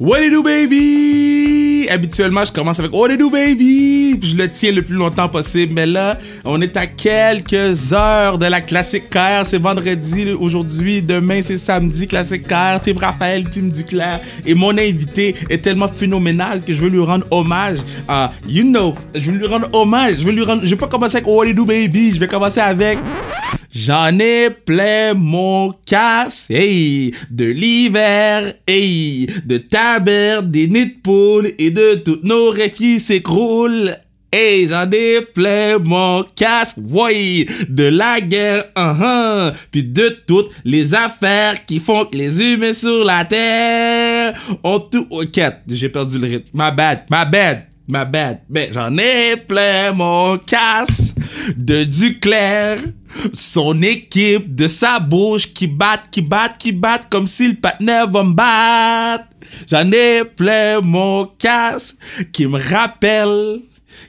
[0.00, 1.86] What do baby?
[1.90, 4.16] Habituellement, je commence avec What do baby?
[4.18, 5.74] Puis je le tiens le plus longtemps possible.
[5.74, 6.16] Mais là,
[6.46, 9.44] on est à quelques heures de la classique KR.
[9.44, 11.02] C'est vendredi aujourd'hui.
[11.02, 12.06] Demain, c'est samedi.
[12.06, 12.80] Classique KR.
[12.82, 14.22] Tim Raphaël, Tim Duclair.
[14.46, 17.80] Et mon invité est tellement phénoménal que je veux lui rendre hommage.
[18.08, 20.14] à you know, je veux lui rendre hommage.
[20.20, 20.62] Je veux lui rendre.
[20.64, 22.12] Je vais pas commencer avec What do baby?
[22.12, 22.96] Je vais commencer avec.
[23.72, 31.52] J'en ai plein mon casse, hey, de l'hiver, hey, de ta des nids de poule
[31.56, 33.96] et de toutes nos réfis s'écroulent.
[34.32, 40.92] Hey, j'en ai plein mon casse, oui, de la guerre, uh puis de toutes les
[40.92, 45.06] affaires qui font que les humains sur la terre ont tout...
[45.10, 46.48] Ok, j'ai perdu le rythme.
[46.54, 47.66] My bad, my bad.
[47.90, 48.38] Ma bad.
[48.48, 51.16] Ben, j'en ai plein mon casse
[51.56, 52.78] de Duclair.
[53.34, 58.08] Son équipe de sa bouche qui bat, qui bat, qui bat comme si le partenaire
[58.08, 59.24] va me battre.
[59.68, 61.96] J'en ai plein mon casse
[62.32, 63.62] qui me rappelle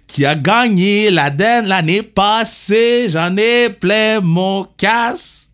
[0.07, 3.07] qui a gagné la l'année passée.
[3.09, 5.49] J'en ai plein mon casse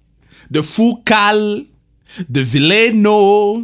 [0.49, 1.65] de Foucal,
[2.27, 3.63] de Villeno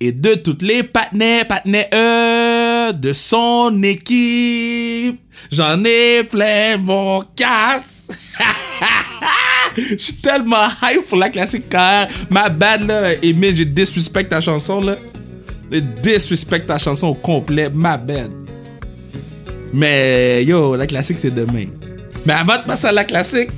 [0.00, 5.20] et de toutes les partenaires, partenaires, de son équipe.
[5.50, 8.08] J'en ai plein mon casse.
[9.76, 14.40] Je suis tellement hype pour la classique car ma bad là, Emile, j'ai disrespect ta
[14.40, 14.96] chanson là.
[15.70, 18.30] J'ai disrespect ta chanson au complet, ma bad.
[19.72, 21.66] Mais yo, la classique c'est demain.
[22.26, 23.50] Mais avant de passer à la classique,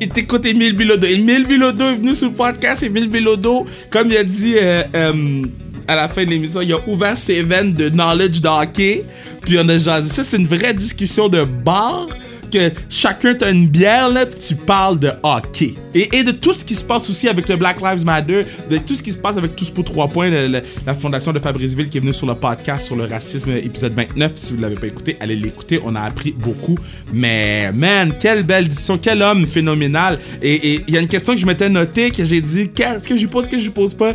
[0.00, 1.06] il t'écoute Emile Bilodo.
[1.06, 2.82] Emile Bilodo est venu sur le podcast.
[2.82, 5.42] Emile Bilodo, comme il a dit euh, euh,
[5.88, 9.04] à la fin de l'émission, il a ouvert ses veines de knowledge d'hockey.
[9.42, 10.10] Puis on a jasé.
[10.10, 12.08] Ça, c'est une vraie discussion de bar
[12.50, 15.74] que chacun t'a une bière, là, puis tu parles de hockey.
[15.94, 18.94] Et, de tout ce qui se passe aussi avec le Black Lives Matter, de tout
[18.94, 22.00] ce qui se passe avec Tous pour 3 points, la fondation de Fabriceville qui est
[22.00, 24.32] venue sur le podcast sur le racisme, épisode 29.
[24.34, 25.80] Si vous ne l'avez pas écouté, allez l'écouter.
[25.84, 26.78] On a appris beaucoup.
[27.12, 30.18] Mais, man, quelle belle édition, quel homme phénoménal.
[30.42, 33.16] Et il y a une question que je m'étais notée, que j'ai dit, qu'est-ce que
[33.16, 34.14] je pose, qu'est-ce que je pose pas?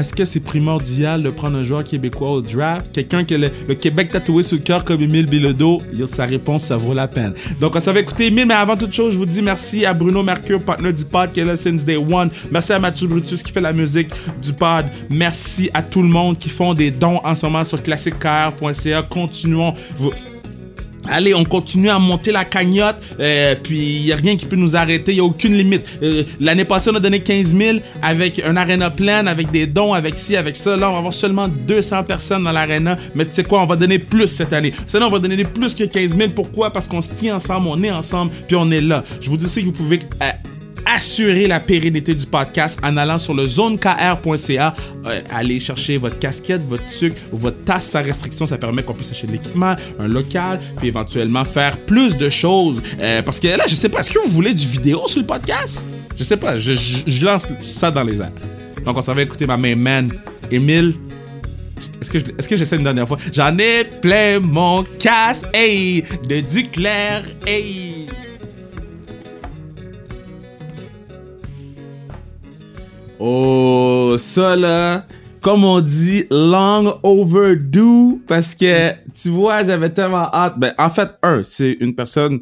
[0.00, 2.92] Est-ce que c'est primordial de prendre un joueur québécois au draft?
[2.92, 5.82] Quelqu'un que le, Québec tatoué sur le cœur comme Emile Bilodeau?
[6.04, 7.32] Sa réponse, ça vaut la peine.
[7.60, 9.94] Donc, on s'en va écouter Emile, mais avant toute chose, je vous dis merci à
[9.94, 12.30] Bruno Mercure, partenaire du pod, qui est là since day one.
[12.50, 14.10] Merci à Mathieu Brutus qui fait la musique
[14.42, 14.86] du pod.
[15.08, 19.02] Merci à tout le monde qui font des dons en ce moment sur classiquecar.ca.
[19.02, 19.74] Continuons.
[21.08, 24.56] Allez, on continue à monter la cagnotte, euh, puis il n'y a rien qui peut
[24.56, 25.98] nous arrêter, il n'y a aucune limite.
[26.02, 29.94] Euh, l'année passée, on a donné 15 000 avec un arena plein, avec des dons,
[29.94, 30.76] avec ci, avec ça.
[30.76, 33.76] Là, on va avoir seulement 200 personnes dans l'arena, mais tu sais quoi, on va
[33.76, 34.72] donner plus cette année.
[34.86, 36.30] Sinon, on va donner plus que 15 000.
[36.34, 36.72] Pourquoi?
[36.72, 39.04] Parce qu'on se tient ensemble, on est ensemble, puis on est là.
[39.20, 40.00] Je vous dis aussi que vous pouvez...
[40.22, 40.30] Euh,
[40.86, 44.74] assurer la pérennité du podcast en allant sur le zonekr.ca.
[45.06, 48.46] Euh, allez chercher votre casquette, votre sucre ou votre tasse sans restriction.
[48.46, 52.80] Ça permet qu'on puisse acheter de l'équipement, un local, puis éventuellement faire plus de choses.
[53.00, 55.26] Euh, parce que là, je sais pas, est-ce que vous voulez du vidéo sur le
[55.26, 55.84] podcast?
[56.16, 58.32] Je sais pas, je, je, lance ça dans les airs.
[58.84, 60.12] Donc, on s'en va écouter ma main man,
[60.50, 60.94] Emile.
[62.00, 63.18] Est-ce que, est-ce que j'essaie une dernière fois?
[63.32, 67.95] J'en ai plein mon casse, hey, de Duclair, hey.
[73.18, 75.06] Oh, ça là,
[75.40, 80.58] comme on dit, long overdue, parce que, tu vois, j'avais tellement hâte.
[80.58, 82.40] Ben, en fait, un, c'est une personne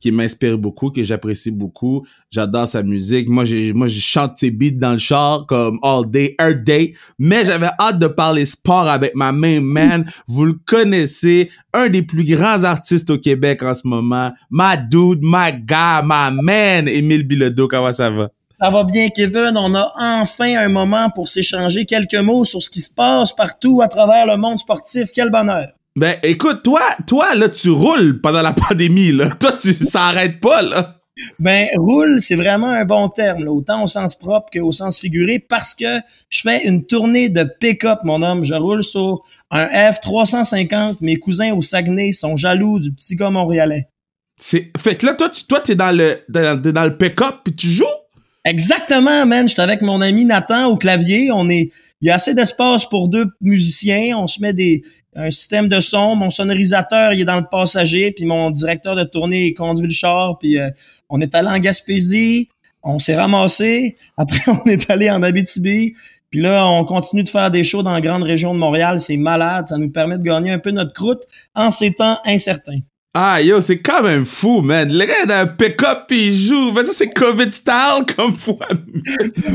[0.00, 2.04] qui m'inspire beaucoup, que j'apprécie beaucoup.
[2.30, 3.28] J'adore sa musique.
[3.28, 6.94] Moi, j'ai, moi, je chante ses beats dans le char comme all day, every day.
[7.18, 10.04] Mais j'avais hâte de parler sport avec ma main man.
[10.26, 14.32] Vous le connaissez, un des plus grands artistes au Québec en ce moment.
[14.50, 17.68] My dude, my guy, my man, Émile Bilodeau.
[17.68, 18.30] Comment ça va?
[18.58, 19.52] Ça va bien, Kevin.
[19.56, 23.82] On a enfin un moment pour s'échanger quelques mots sur ce qui se passe partout
[23.82, 25.10] à travers le monde sportif.
[25.14, 25.68] Quel bonheur.
[25.94, 29.28] Ben, écoute, toi, toi, là, tu roules pendant la pandémie, là.
[29.28, 31.02] Toi, tu s'arrêtes pas, là.
[31.38, 35.74] Ben, roule, c'est vraiment un bon terme, autant au sens propre qu'au sens figuré, parce
[35.74, 36.00] que
[36.30, 38.42] je fais une tournée de pick-up, mon homme.
[38.42, 40.96] Je roule sur un F350.
[41.02, 43.88] Mes cousins au Saguenay sont jaloux du petit gars montréalais.
[44.38, 47.54] C'est, fait que là, toi, tu, toi, t'es dans le, dans, dans le pick-up puis
[47.54, 47.84] tu joues?
[48.46, 49.48] Exactement, man.
[49.48, 51.32] J'étais avec mon ami Nathan au clavier.
[51.32, 54.16] On est, il y a assez d'espace pour deux musiciens.
[54.16, 54.84] On se met des,
[55.16, 56.14] un système de son.
[56.14, 58.12] Mon sonorisateur, il est dans le passager.
[58.12, 60.38] Puis mon directeur de tournée, il conduit le char.
[60.38, 60.70] Puis euh,
[61.08, 62.48] on est allé en Gaspésie.
[62.84, 63.96] On s'est ramassé.
[64.16, 65.94] Après, on est allé en Abitibi.
[66.30, 69.00] Puis là, on continue de faire des shows dans la grande région de Montréal.
[69.00, 69.66] C'est malade.
[69.66, 71.24] Ça nous permet de gagner un peu notre croûte
[71.56, 72.78] en ces temps incertains.
[73.18, 74.92] Ah, yo, c'est quand même fou, man.
[74.92, 76.72] Le gars, il a un pick-up pis il joue.
[76.72, 78.68] Mais ça, c'est COVID style comme fois.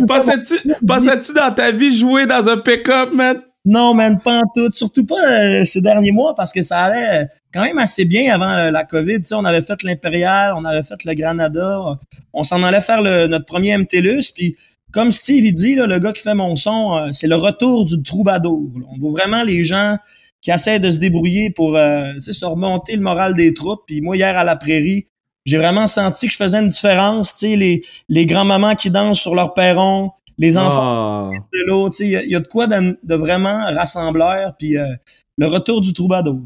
[0.07, 3.39] Pensais-tu, dans ta vie jouer dans un pick-up, man?
[3.63, 4.71] Non, man, pas en tout.
[4.73, 8.49] Surtout pas euh, ces derniers mois parce que ça allait quand même assez bien avant
[8.49, 9.19] euh, la COVID.
[9.33, 11.99] On avait fait l'Impérial, on avait fait le Granada.
[12.33, 14.31] On s'en allait faire notre premier MTLUS.
[14.35, 14.55] Puis,
[14.91, 17.85] comme Steve il dit, là, le gars qui fait mon son, euh, c'est le retour
[17.85, 18.71] du troubadour.
[18.91, 19.99] On voit vraiment les gens
[20.41, 23.81] qui essaient de se débrouiller pour euh, se remonter le moral des troupes.
[23.87, 25.07] Puis moi, hier à la prairie,
[25.45, 27.33] j'ai vraiment senti que je faisais une différence.
[27.33, 31.37] Tu sais, les, les grands-mamans qui dansent sur leur perron, les enfants Ah.
[31.53, 31.89] de l'eau.
[31.89, 34.53] Tu sais, il y, a- il y a de quoi de, de vraiment rassembleur.
[34.57, 34.85] Puis euh,
[35.37, 36.41] le retour du troubadour.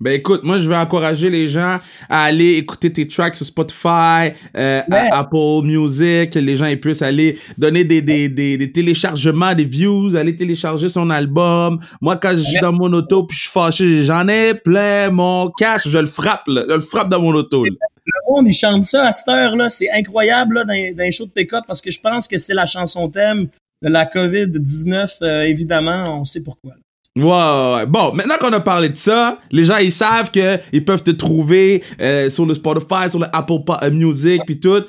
[0.00, 1.76] Ben écoute, moi je vais encourager les gens
[2.08, 5.08] à aller écouter tes tracks sur Spotify, euh, Ouais.
[5.12, 9.64] Apple Music, que les gens ils puissent aller donner des, des, des, des téléchargements, des
[9.64, 11.80] views, aller télécharger son album.
[12.00, 12.60] Moi quand je suis Ouais.
[12.62, 16.48] dans mon auto puis je suis fâché, j'en ai plein mon cash, je le frappe,
[16.48, 16.64] là.
[16.68, 17.64] je le frappe dans mon auto.
[17.64, 17.70] là.
[18.06, 19.68] Le monde, ils chantent ça à cette heure-là.
[19.68, 22.54] C'est incroyable là, dans, dans les shows de pick-up parce que je pense que c'est
[22.54, 23.46] la chanson thème
[23.82, 25.08] de la COVID-19.
[25.22, 26.70] euh, évidemment, on sait pourquoi.
[26.72, 26.76] là.
[27.16, 27.86] Ouais, ouais, ouais.
[27.86, 31.10] Bon, maintenant qu'on a parlé de ça, les gens ils savent que ils peuvent te
[31.10, 34.82] trouver euh, sur le Spotify, sur le Apple euh, Music puis tout.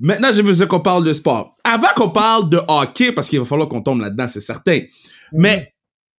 [0.00, 1.56] Maintenant, j'ai besoin qu'on parle de sport.
[1.64, 4.80] Avant qu'on parle de hockey, parce qu'il va falloir qu'on tombe là-dedans, c'est certain.
[5.32, 5.72] Mais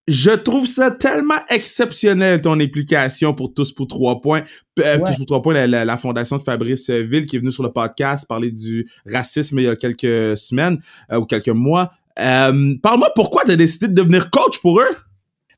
[0.08, 4.44] je trouve ça tellement exceptionnel ton implication pour Tous pour trois points.
[4.80, 5.04] Euh, Ouais.
[5.12, 7.64] Tous pour trois points, la, la- la fondation de Fabrice Ville qui est venu sur
[7.64, 10.80] le podcast parler du racisme il y a quelques semaines
[11.12, 11.92] euh, ou quelques mois.
[12.16, 14.96] Parle-moi pourquoi tu as décidé de devenir coach pour eux?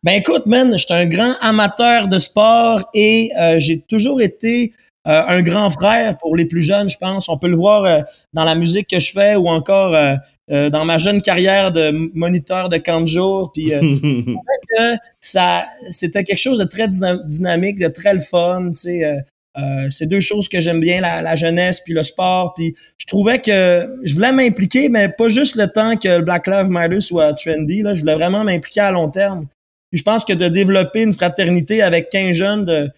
[0.03, 4.74] Ben écoute, man, j'étais un grand amateur de sport et euh, j'ai toujours été
[5.07, 7.30] euh, un grand frère pour les plus jeunes, je pense.
[7.30, 8.01] On peut le voir euh,
[8.33, 10.15] dans la musique que je fais ou encore euh,
[10.51, 13.51] euh, dans ma jeune carrière de moniteur de camp de jour.
[13.53, 13.80] Puis euh,
[14.77, 18.69] que ça, c'était quelque chose de très dyna- dynamique, de très le fun.
[18.69, 19.18] Tu sais, euh,
[19.59, 22.53] euh, c'est deux choses que j'aime bien, la, la jeunesse puis le sport.
[22.56, 26.48] Puis je trouvais que je voulais m'impliquer, mais pas juste le temps que le Black
[26.48, 27.83] Lives Matter soit trendy.
[27.83, 29.45] Là, je voulais vraiment m'impliquer à long terme.
[29.91, 32.89] Puis je pense que de développer une fraternité avec 15 jeunes de,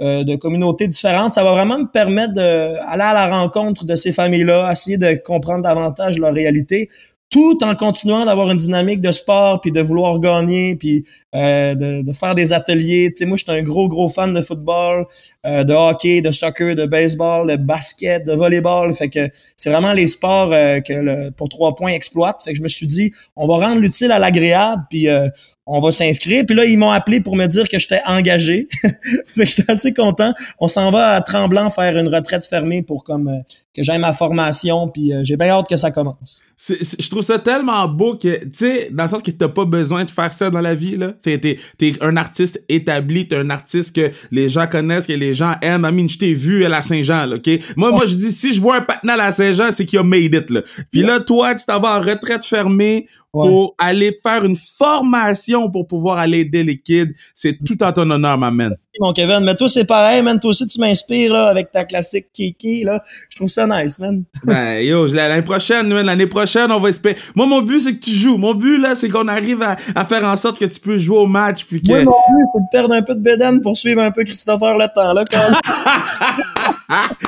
[0.00, 4.12] euh, de communautés différentes, ça va vraiment me permettre d'aller à la rencontre de ces
[4.12, 6.90] familles-là, essayer de comprendre davantage leur réalité,
[7.32, 12.02] tout en continuant d'avoir une dynamique de sport, puis de vouloir gagner, puis euh, de,
[12.02, 13.08] de faire des ateliers.
[13.08, 15.06] Tu sais, moi, je suis un gros, gros fan de football,
[15.46, 18.94] euh, de hockey, de soccer, de baseball, de basket, de volleyball.
[18.94, 22.42] Fait que c'est vraiment les sports euh, que le, pour trois points exploite.
[22.44, 25.28] Fait que je me suis dit, on va rendre l'utile à l'agréable, puis euh,
[25.66, 26.44] on va s'inscrire.
[26.46, 28.68] Puis là, ils m'ont appelé pour me dire que j'étais engagé.
[28.82, 30.34] fait que j'étais assez content.
[30.58, 33.38] On s'en va à Tremblant faire une retraite fermée pour comme euh,
[33.74, 34.88] que j'aille ma formation.
[34.88, 36.42] Puis euh, j'ai bien hâte que ça commence.
[36.58, 40.04] Je trouve ça tellement beau que, tu sais, dans le sens que t'as pas besoin
[40.04, 41.12] de faire ça dans la vie, là.
[41.22, 45.34] T'es, t'es, t'es un artiste établi, t'es un artiste que les gens connaissent, que les
[45.34, 45.84] gens aiment.
[45.84, 47.48] Amine, je t'ai vu à la Saint-Jean, là, OK?
[47.76, 50.04] Moi, moi, je dis, si je vois un patin à la Saint-Jean, c'est qu'il a
[50.04, 50.62] made it, là.
[50.90, 53.48] Puis là, toi, tu t'en vas en retraite fermée Ouais.
[53.48, 57.14] pour aller faire une formation pour pouvoir aller aider les kids.
[57.34, 58.74] C'est tout en ton honneur, ma man.
[59.00, 60.38] Mon Kevin, mais toi, c'est pareil, man.
[60.38, 62.84] Toi aussi, tu m'inspires là, avec ta classique Kiki.
[62.84, 63.02] Là.
[63.30, 64.24] Je trouve ça nice, man.
[64.44, 67.16] Ben, yo, l'année prochaine, man, l'année prochaine, on va espérer.
[67.34, 68.36] Moi, mon but, c'est que tu joues.
[68.36, 71.16] Mon but, là, c'est qu'on arrive à, à faire en sorte que tu peux jouer
[71.16, 71.90] au match, puis que...
[71.90, 74.76] Moi, mon but, c'est de perdre un peu de bédaine pour suivre un peu Christopher
[74.76, 75.14] le temps.
[75.14, 75.40] Là, quand...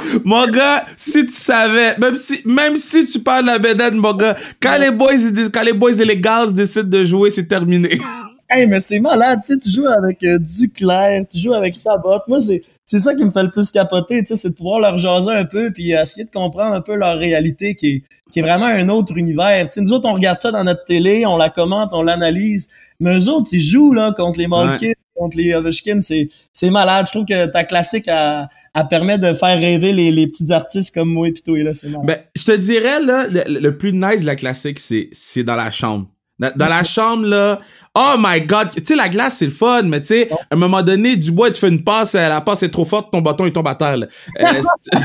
[0.24, 4.12] mon gars, si tu savais, même si, même si tu parles de la bédane, mon
[4.12, 5.12] gars, quand les boys,
[5.52, 7.98] quand les boys et les gals décident de jouer, c'est terminé.
[8.50, 12.20] hey, mais c'est malade, tu sais, tu joues avec euh, Duclair, tu joues avec Chabot.
[12.28, 14.80] Moi, c'est, c'est ça qui me fait le plus capoter, tu sais, c'est de pouvoir
[14.80, 18.40] leur jaser un peu puis essayer de comprendre un peu leur réalité qui est, qui
[18.40, 19.68] est vraiment un autre univers.
[19.68, 22.68] Tu sais, nous autres, on regarde ça dans notre télé, on la commente, on l'analyse.
[23.00, 27.06] Mais eux autres, ils jouent là contre les Malkins, contre les Ovechkin, c'est, c'est malade.
[27.06, 30.94] Je trouve que ta classique, elle, elle permet de faire rêver les, les petits artistes
[30.94, 31.88] comme moi et toi, là, c'est.
[32.04, 35.56] Ben, je te dirais, là, le, le plus nice de la classique, c'est, c'est dans
[35.56, 36.08] la chambre.
[36.40, 37.60] Dans, dans la chambre, là,
[37.94, 40.56] oh my god, tu sais, la glace, c'est le fun, mais tu sais, à un
[40.56, 43.46] moment donné, Dubois, tu fais une passe, euh, la passe est trop forte, ton bâton,
[43.46, 44.06] il tombe à terre, là.
[44.40, 44.44] Euh,
[44.82, 44.98] c'est-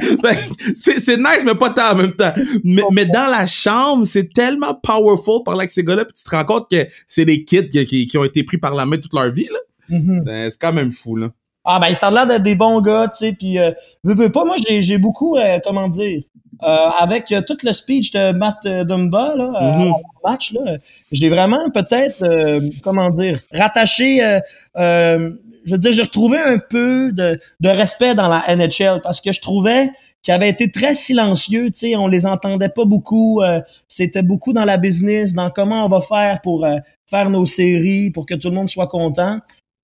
[0.22, 0.36] Ben,
[0.76, 2.32] c'est nice, mais pas tant en même temps.
[2.62, 6.30] Mais, mais dans la chambre, c'est tellement powerful parler avec ces gars-là, puis tu te
[6.30, 8.98] rends compte que c'est des kids qui, qui- qui ont été pris par la main
[8.98, 9.58] toute leur vie, là.
[9.88, 10.22] Mhm.
[10.24, 11.30] Ben, c'est quand même fou, là.
[11.70, 13.72] Ah ben ça a l'air d'être des bons gars, tu sais, puis euh,
[14.04, 16.22] veux, veux pas, moi j'ai j'ai beaucoup, euh, comment dire,
[16.62, 19.92] euh, avec euh, tout le speech de Matt euh, Dumba là, euh, Mhm.
[20.24, 20.76] match là,
[21.12, 24.24] je l'ai vraiment peut-être, euh, comment dire, rattaché.
[24.24, 24.40] euh,
[24.78, 25.30] euh,
[25.66, 29.32] je veux dire, j'ai retrouvé un peu de, de respect dans la NHL parce que
[29.32, 29.90] je trouvais
[30.22, 34.52] qu'il avait été très silencieux, tu sais, on les entendait pas beaucoup, euh, c'était beaucoup
[34.54, 38.34] dans la business, dans comment on va faire pour euh, faire nos séries, pour que
[38.34, 39.38] tout le monde soit content.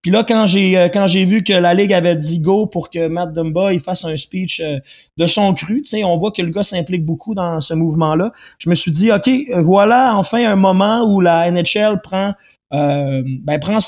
[0.04, 2.90] Puis là, quand j'ai euh, quand j'ai vu que la ligue avait dit go pour
[2.90, 4.78] que Matt Dumba il fasse un speech euh,
[5.16, 8.30] de son cru, tu sais, on voit que le gars s'implique beaucoup dans ce mouvement-là.
[8.58, 9.30] Je me suis dit, ok,
[9.62, 12.34] voilà enfin un moment où la NHL prend
[12.74, 13.78] euh, ben prends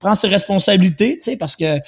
[0.00, 1.78] prend ses responsabilités, tu sais, parce que euh,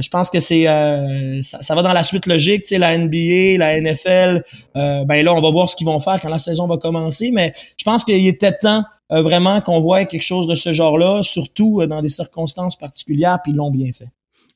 [0.00, 3.58] je pense que c'est euh, ça, va dans la suite logique, tu sais, la NBA,
[3.58, 4.42] la NFL,
[4.76, 7.30] euh, ben là, on va voir ce qu'ils vont faire quand la saison va commencer,
[7.32, 11.84] mais je pense qu'il était temps vraiment qu'on voit quelque chose de ce genre-là, surtout
[11.86, 14.08] dans des circonstances particulières, puis ils l'ont bien fait.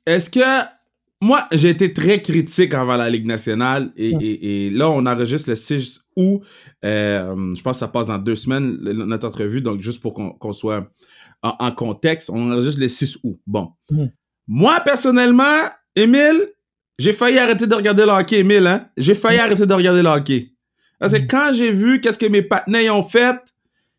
[0.07, 0.41] Est-ce que
[1.21, 6.01] moi, j'ai été très critique envers la Ligue nationale et, là, on enregistre le 6
[6.17, 6.43] août.
[6.83, 10.91] je pense que ça passe dans deux semaines, notre entrevue, donc juste pour qu'on soit
[11.43, 13.39] en, contexte, on enregistre le 6 août.
[13.47, 13.73] Bon.
[13.91, 14.07] Hmm.
[14.47, 16.49] Moi, personnellement, Émile,
[16.99, 18.89] j'ai failli arrêter de regarder le hockey, Émile, hein?
[18.97, 19.43] J'ai failli hmm.
[19.43, 20.53] arrêter de regarder le hockey.
[20.99, 21.27] Parce que hmm.
[21.27, 23.37] quand j'ai vu qu'est-ce que mes partenaires ont fait,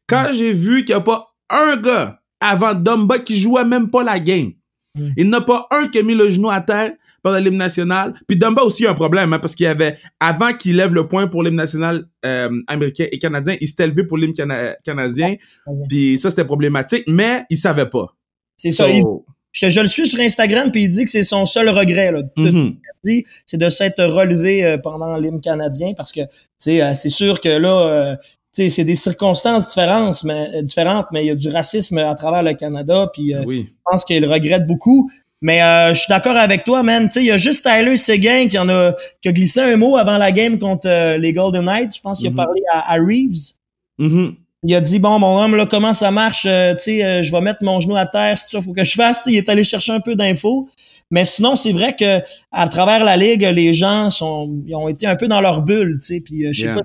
[0.07, 4.03] quand j'ai vu qu'il n'y a pas un gars avant Dumba qui jouait même pas
[4.03, 4.53] la game,
[4.95, 7.57] il n'y en a pas un qui a mis le genou à terre pendant l'hymne
[7.57, 8.13] national.
[8.27, 11.07] Puis Dumba aussi a un problème, hein, parce qu'il y avait, avant qu'il lève le
[11.07, 14.33] point pour l'hymne national euh, américain et canadien, il s'était levé pour l'hymne
[14.83, 15.35] canadien.
[15.89, 18.15] Puis ça, c'était problématique, mais il savait pas.
[18.57, 18.87] C'est ça.
[19.51, 22.11] je, le suis sur Instagram, puis il dit que c'est son seul regret.
[22.11, 23.25] Là, mm-hmm.
[23.45, 28.17] C'est de s'être relevé euh, pendant l'hymne canadien, parce que euh, c'est sûr que là,
[28.51, 32.53] c'est des circonstances différentes, mais, différentes, mais il y a du racisme à travers le
[32.53, 35.09] Canada, puis je pense qu'il regrette beaucoup.
[35.41, 37.09] Mais euh, je suis d'accord avec toi, man.
[37.15, 40.17] Il y a juste Tyler Seguin qui en a qui a glissé un mot avant
[40.17, 41.95] la game contre euh, les Golden Knights.
[41.95, 42.35] Je pense qu'il a mm-hmm.
[42.35, 43.53] parlé à, Reeves.
[43.99, 44.35] Mm-hmm.
[44.63, 46.45] Il a dit bon mon homme là comment ça marche?
[46.47, 48.93] Euh, tu sais je vais mettre mon genou à terre c'est ça faut que je
[48.93, 50.69] fasse il est allé chercher un peu d'infos
[51.09, 52.21] mais sinon c'est vrai que
[52.51, 55.97] à travers la ligue les gens sont ils ont été un peu dans leur bulle
[55.99, 56.81] tu sais puis je sais pas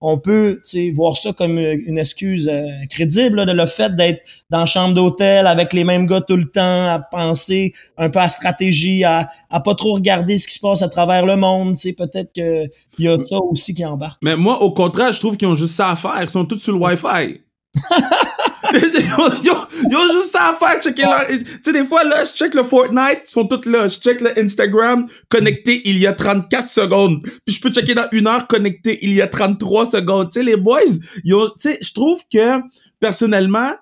[0.00, 0.60] on peut
[0.94, 4.94] voir ça comme euh, une excuse euh, crédible de le fait d'être dans la chambre
[4.94, 9.28] d'hôtel avec les mêmes gars tout le temps, à penser un peu à stratégie, à,
[9.50, 11.76] à pas trop regarder ce qui se passe à travers le monde.
[11.96, 14.18] Peut-être qu'il y a ça aussi qui embarque.
[14.22, 16.22] Mais moi, au contraire, je trouve qu'ils ont juste ça à faire.
[16.22, 17.40] Ils sont tous sur le Wi-Fi.
[18.74, 21.26] ils, ont, juste ça à faire, checker leur...
[21.26, 23.88] Tu sais, des fois, là, je check le Fortnite, ils sont tous là.
[23.88, 27.22] Je check le Instagram, connecté il y a 34 secondes.
[27.44, 30.30] Puis je peux checker dans une heure, connecté il y a 33 secondes.
[30.30, 30.80] Tu sais, les boys.
[31.24, 32.60] Tu sais, je trouve que,
[33.00, 33.72] personnellement,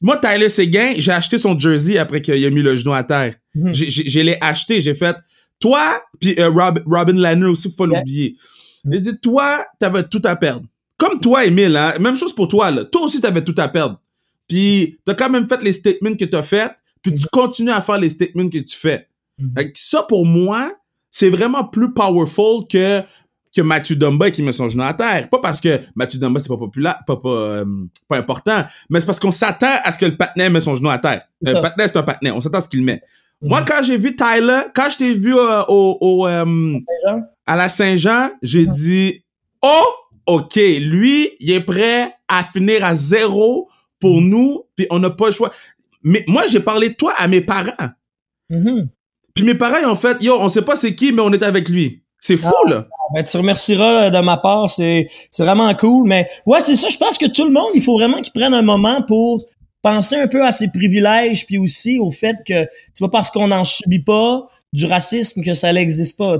[0.00, 3.34] moi, Tyler Seguin, j'ai acheté son jersey après qu'il a mis le genou à terre.
[3.54, 3.72] Mhm.
[3.72, 5.16] J'ai l'ai acheté, j'ai fait...
[5.60, 8.34] Toi, puis euh, Robin Lanner aussi, faut pas l'oublier.
[8.90, 10.66] J'ai dit, toi, t'avais tout à perdre.
[10.98, 12.84] Comme toi, Emile, hein, même chose pour toi, là.
[12.84, 14.00] Toi aussi, t'avais tout à perdre.
[14.52, 17.96] Puis, t'as quand même fait les statements que t'as fait, puis tu continues à faire
[17.96, 19.08] les statements que tu fais.
[19.38, 19.70] Mhm.
[19.72, 20.70] Ça, pour moi,
[21.10, 23.00] c'est vraiment plus powerful que
[23.56, 25.30] que Mathieu Dumba qui met son genou à terre.
[25.30, 27.64] Pas parce que Mathieu Dumba, c'est pas populaire, pas, pas, euh,
[28.08, 30.90] pas important, mais c'est parce qu'on s'attend à ce que le patinet met son genou
[30.90, 31.22] à terre.
[31.40, 32.30] Le patinet, c'est un patinet.
[32.30, 33.00] On s'attend à ce qu'il met.
[33.40, 33.48] Mhm.
[33.48, 36.78] Moi, quand j'ai vu Tyler, quand je t'ai vu euh, au, au euh,
[37.46, 38.72] à la Saint-Jean, j'ai mhm.
[38.72, 39.24] dit,
[39.62, 39.86] oh,
[40.26, 43.70] OK, lui, il est prêt à finir à zéro
[44.02, 45.52] pour nous, puis on n'a pas le choix.
[46.02, 47.90] Mais moi, j'ai parlé de toi à mes parents.
[48.50, 48.88] Mm-hmm.
[49.32, 51.68] Puis mes parents, en fait, yo, on sait pas c'est qui, mais on est avec
[51.68, 52.02] lui.
[52.18, 52.88] C'est fou, ah, là.
[53.14, 56.08] Ben, tu remercieras de ma part, c'est vraiment cool.
[56.08, 58.54] Mais ouais, c'est ça, je pense que tout le monde, il faut vraiment qu'il prenne
[58.54, 59.44] un moment pour
[59.82, 63.48] penser un peu à ses privilèges, puis aussi au fait que c'est pas parce qu'on
[63.48, 66.38] n'en subit pas du racisme que ça n'existe pas.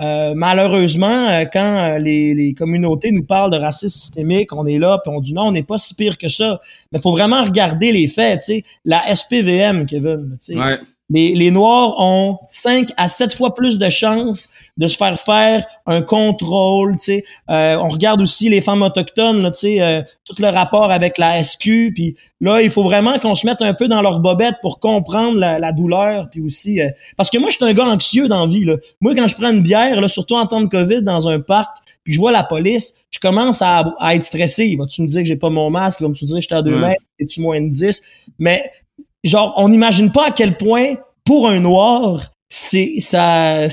[0.00, 4.98] Euh, malheureusement, euh, quand euh, les, communautés nous parlent de racisme systémique, on est là
[5.04, 6.60] puis on dit non, on n'est pas si pire que ça.
[6.92, 8.40] Mais faut vraiment regarder les faits.
[8.40, 10.38] Tu sais, la SPVM, Kevin.
[10.50, 10.78] Ouais
[11.10, 15.66] les, les, Noirs ont 5 à 7 fois plus de chances de se faire faire
[15.86, 16.96] un contrôle.
[16.98, 17.24] sais.
[17.50, 21.92] Euh, on regarde aussi les femmes autochtones, là, euh, tout le rapport avec la SQ.
[21.94, 25.38] Puis là, il faut vraiment qu'on se mette un peu dans leur bobette pour comprendre
[25.38, 26.28] la, la douleur.
[26.30, 28.64] Puis aussi, euh, parce que moi, je suis un gars anxieux dans la vie.
[28.64, 28.76] Là.
[29.00, 31.78] Moi, quand je prends une bière, là, surtout en temps de COVID, dans un parc,
[32.04, 34.66] puis je vois la police, je commence à, à être stressé.
[34.66, 36.00] Il va-tu me dire que j'ai pas mon masque?
[36.00, 37.02] Il va me dire que j'étais à 2 mètres?
[37.18, 38.02] Es-tu moins de 10?
[38.38, 38.70] Mais
[39.24, 40.94] genre, on n'imagine pas à quel point,
[41.24, 43.66] pour un noir, c'est ça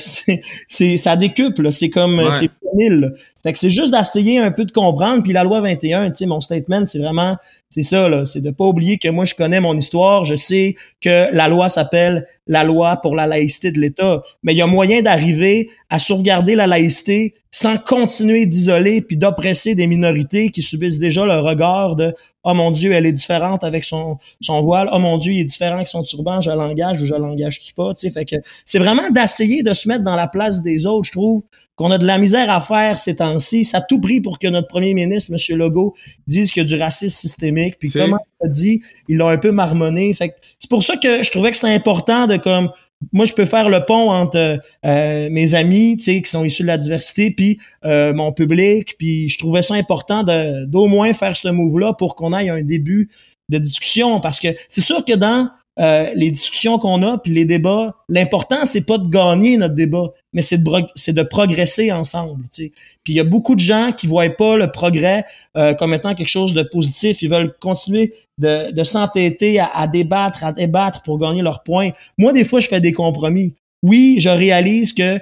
[0.68, 4.72] c'est ça décuple c'est comme c'est mille fait que c'est juste d'essayer un peu de
[4.72, 7.38] comprendre puis la loi 21 tu sais mon statement c'est vraiment
[7.70, 8.26] c'est ça là.
[8.26, 11.70] C'est de pas oublier que moi je connais mon histoire je sais que la loi
[11.70, 14.24] s'appelle la loi pour la laïcité de l'État.
[14.44, 19.76] Mais il y a moyen d'arriver à sauvegarder la laïcité sans continuer d'isoler puis d'oppresser
[19.76, 23.84] des minorités qui subissent déjà le regard de oh mon Dieu, elle est différente avec
[23.84, 27.06] son, son voile, oh mon Dieu, il est différent avec son turban, je l'engage ou
[27.06, 28.36] je l'engage-tu pas, tu sais, fait que
[28.66, 31.44] c'est vraiment d'essayer de se mettre dans la place des autres, je trouve,
[31.76, 33.66] qu'on a de la misère à faire ces temps-ci.
[33.66, 35.58] Ça a tout pris pour que notre premier ministre, M.
[35.58, 35.96] Legault,
[36.28, 37.78] dise qu'il y a du racisme systémique.
[37.80, 40.14] Puis comme il a dit, il l'a un peu marmonné.
[40.14, 42.72] Fait c'est pour ça que je trouvais que c'était important de comme
[43.12, 46.64] moi, je peux faire le pont entre euh, mes amis, tu sais, qui sont issus
[46.64, 51.14] de la diversité, puis euh, mon public, puis je trouvais ça important de d'au moins
[51.14, 53.10] faire ce move-là pour qu'on aille un début
[53.50, 57.46] de discussion parce que c'est sûr que dans euh, les discussions qu'on a puis les
[57.46, 62.44] débats, l'important c'est pas de gagner notre débat, mais c'est de de progresser ensemble.
[62.54, 62.72] Puis
[63.08, 65.26] il y a beaucoup de gens qui voient pas le progrès
[65.58, 67.22] euh, comme étant quelque chose de positif.
[67.22, 71.92] Ils veulent continuer de, s'entêter à, à, débattre, à débattre pour gagner leurs points.
[72.18, 73.56] Moi, des fois, je fais des compromis
[73.86, 75.20] oui, je réalise que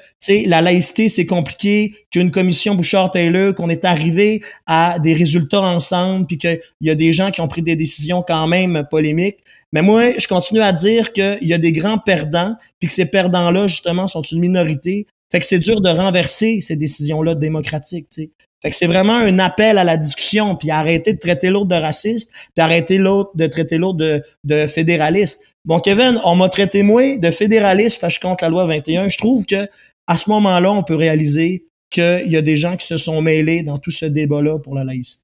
[0.47, 6.37] la laïcité, c'est compliqué, qu'une commission Bouchard-Taylor, qu'on est arrivé à des résultats ensemble, puis
[6.37, 9.39] qu'il y a des gens qui ont pris des décisions quand même polémiques.
[9.73, 13.07] Mais moi, je continue à dire qu'il y a des grands perdants, puis que ces
[13.07, 15.07] perdants-là, justement, sont une minorité.
[15.31, 18.05] Fait que c'est dur de renverser ces décisions-là démocratiques.
[18.11, 18.29] sais.
[18.61, 21.75] Fait que c'est vraiment un appel à la discussion, puis arrêter de traiter l'autre de
[21.75, 25.43] raciste, puis arrêter l'autre de traiter l'autre de, de fédéraliste.
[25.65, 29.09] Bon, Kevin, on m'a traité moi de fédéraliste parce que je contre la loi 21.
[29.09, 29.67] Je trouve que
[30.07, 33.63] à ce moment-là, on peut réaliser qu'il y a des gens qui se sont mêlés
[33.63, 35.23] dans tout ce débat-là pour la laïcité.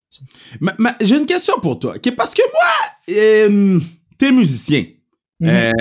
[1.02, 1.96] J'ai une question pour toi.
[2.16, 3.80] parce que moi, euh,
[4.20, 4.86] t'es musicien.
[5.42, 5.74] Mm-hmm.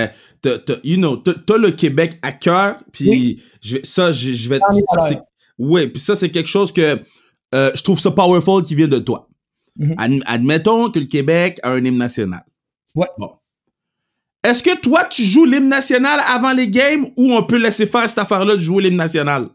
[0.47, 3.43] euh, t'as, you know, t'as le Québec à cœur, puis
[3.83, 4.59] ça, je, vais...
[5.59, 6.99] Oui, puis ça, c'est quelque chose que
[7.53, 9.27] euh, je trouve ça powerful qui vient de toi.
[9.79, 10.23] Mm-hmm.
[10.25, 12.43] admettons que le Québec a un hymne national.
[12.95, 13.07] Ouais.
[13.17, 13.31] Bon.
[14.43, 18.09] Est-ce que toi, tu joues l'hymne national avant les games ou on peut laisser faire
[18.09, 19.49] cette affaire-là de jouer l'hymne national?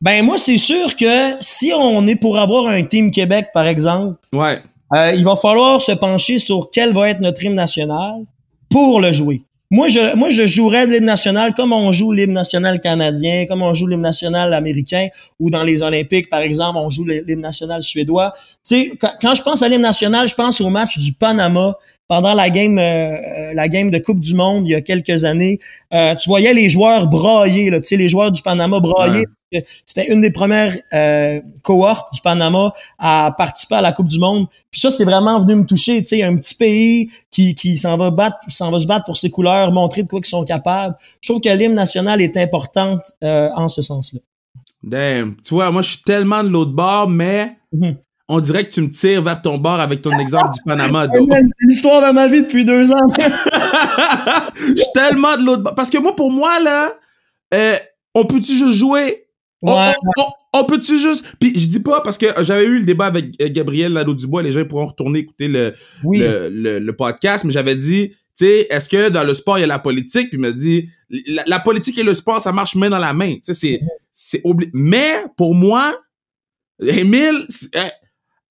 [0.00, 4.18] Ben, moi, c'est sûr que si on est pour avoir un Team Québec, par exemple,
[4.32, 4.62] ouais.
[4.92, 8.24] Euh, il va falloir se pencher sur quel va être notre hymne national
[8.68, 9.42] pour le jouer.
[9.70, 13.74] Moi, je, moi, je jouerais l'hymne national comme on joue l'hymne national canadien, comme on
[13.74, 15.08] joue l'hymne national américain,
[15.40, 18.34] ou dans les Olympiques, par exemple, on joue l'hymne national suédois.
[18.68, 21.76] Tu sais, quand, je pense à l'hymne national, je pense au match du Panama
[22.06, 25.58] pendant la game, euh, la game de Coupe du Monde il y a quelques années,
[25.92, 29.24] euh, tu voyais les joueurs brailler, tu sais, les joueurs du Panama brailler.
[29.86, 34.46] C'était une des premières euh, cohortes du Panama à participer à la Coupe du Monde.
[34.70, 36.00] Puis ça, c'est vraiment venu me toucher.
[36.02, 39.16] Tu sais, un petit pays qui, qui s'en va battre, s'en va se battre pour
[39.16, 40.96] ses couleurs, montrer de quoi ils sont capables.
[41.20, 44.20] Je trouve que l'hymne national est importante euh, en ce sens-là.
[44.82, 45.36] Damn.
[45.42, 47.96] Tu vois, moi, je suis tellement de l'autre bord, mais mm-hmm
[48.28, 51.06] on dirait que tu me tires vers ton bord avec ton exemple du Panama.
[51.12, 53.08] C'est l'histoire de ma vie depuis deux ans.
[54.56, 55.74] Je suis tellement de l'autre bord.
[55.74, 56.92] Parce que moi, pour moi, là,
[57.52, 57.76] euh,
[58.14, 59.23] on peut-tu juste jouer?
[60.52, 61.24] On, peut-tu juste.
[61.40, 64.52] Puis je dis pas parce que j'avais eu le débat avec euh, Gabriel Lado-Dubois, les
[64.52, 65.74] gens pourront retourner écouter le,
[66.04, 69.68] le, podcast, mais j'avais dit, tu sais, est-ce que dans le sport, il y a
[69.68, 70.28] la politique?
[70.28, 70.88] Puis il m'a dit,
[71.46, 73.34] la, politique et le sport, ça marche main dans la main.
[73.34, 73.80] Tu sais, c'est,
[74.12, 75.96] c'est Mais pour moi,
[76.80, 77.46] Émile,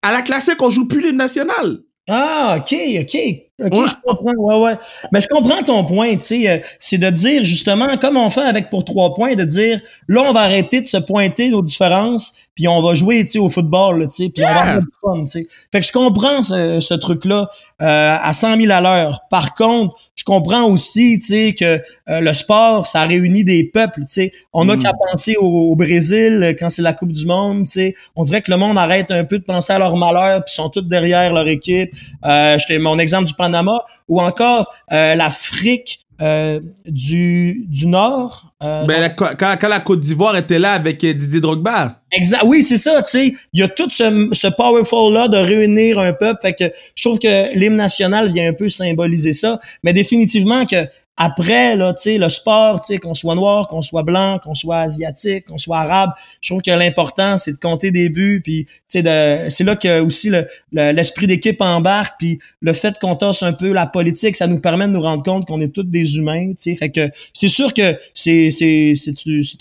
[0.02, 1.80] à la classique, on joue plus les nationales.
[2.10, 3.17] Ah, OK, OK.
[3.61, 4.33] OK, je comprends.
[4.35, 4.77] Ouais, ouais.
[5.11, 6.49] Mais je comprends ton point, tu sais.
[6.49, 10.23] Euh, c'est de dire, justement, comme on fait avec pour trois points, de dire, là,
[10.23, 13.49] on va arrêter de se pointer nos différences, puis on va jouer, tu sais, au
[13.49, 15.47] football, tu sais, puis on va avoir du fun, tu sais.
[15.71, 17.49] Fait que je comprends ce, ce truc-là
[17.81, 19.21] euh, à 100 000 à l'heure.
[19.29, 24.01] Par contre, je comprends aussi, tu sais, que euh, le sport, ça réunit des peuples,
[24.01, 24.31] tu sais.
[24.53, 24.79] On n'a mm.
[24.79, 27.95] qu'à penser au, Brésil quand c'est la Coupe du Monde, tu sais.
[28.15, 30.69] On dirait que le monde arrête un peu de penser à leur malheur, puis sont
[30.69, 31.91] tous derrière leur équipe.
[32.25, 38.53] Euh, mon exemple du Panama, ou encore euh, l'Afrique euh, du, du Nord.
[38.62, 41.99] Euh, ben, quand, quand, la Côte d'Ivoire était là avec Didier Drogba.
[42.12, 42.43] Exact.
[42.45, 43.01] Oui, c'est ça.
[43.01, 46.39] Tu sais, il y a tout ce, ce powerful là de réunir un peuple.
[46.41, 49.60] Fait que je trouve que l'hymne national vient un peu symboliser ça.
[49.84, 53.84] Mais définitivement que après, là, tu sais, le sport, tu sais, qu'on soit noir, qu'on
[53.84, 56.10] soit blanc, qu'on soit asiatique, qu'on soit arabe,
[56.41, 60.02] je trouve que l'important, c'est de compter des buts, puis, tu sais, c'est là que
[60.02, 60.32] aussi
[60.71, 64.88] l'esprit d'équipe embarque, puis le fait qu'on tasse un peu la politique, ça nous permet
[64.88, 67.76] de nous rendre compte qu'on est tous des humains, tu sais, fait que c'est sûr
[67.76, 68.49] que c'est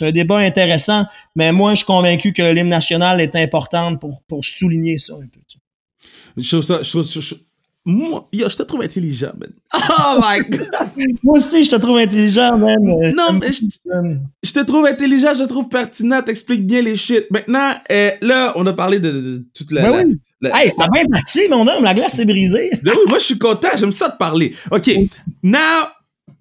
[0.01, 1.05] un débat intéressant,
[1.37, 5.27] mais moi, je suis convaincu que l'hymne national est important pour pour souligner ça un
[5.27, 5.41] peu.
[6.38, 7.37] Je trouve ça,
[7.85, 9.51] moi, yo, je te trouve intelligent, man.
[9.90, 11.16] Oh my god!
[11.23, 12.77] Moi aussi, je te trouve intelligent, man.
[12.81, 17.29] Non, mais je, te trouve intelligent, je te trouve pertinent, t'expliques bien les shit.
[17.31, 19.83] Maintenant, euh, là, on a parlé de, toute la.
[19.90, 20.51] Ben oui.
[20.55, 22.71] hey, c'est bien parti, mon homme, la glace est brisée.
[22.83, 24.55] Ben oui, moi, je suis content, j'aime ça de parler.
[24.71, 24.88] OK,
[25.42, 25.59] now,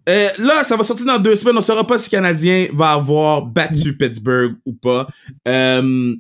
[0.10, 1.56] euh, là, ça va sortir dans deux semaines.
[1.56, 5.08] On ne saura pas si le Canadien va avoir battu Pittsburgh ou pas.
[5.48, 6.16] Euh,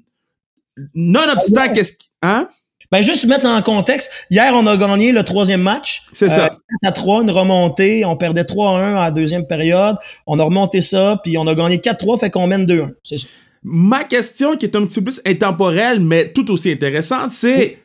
[0.96, 2.08] nonobstant, ah qu'est-ce qui.
[2.22, 2.48] Hein?
[2.92, 6.04] Ben, juste mettre en contexte, hier, on a gagné le troisième match.
[6.14, 6.50] C'est ça.
[6.50, 8.04] 4 euh, à 3, une remontée.
[8.04, 9.96] On perdait 3-1 à la deuxième période.
[10.28, 12.90] On a remonté ça, puis on a gagné 4-3, fait qu'on mène 2-1.
[13.04, 13.28] C'est ça.
[13.64, 17.78] Ma question, qui est un petit peu plus intemporelle, mais tout aussi intéressante, c'est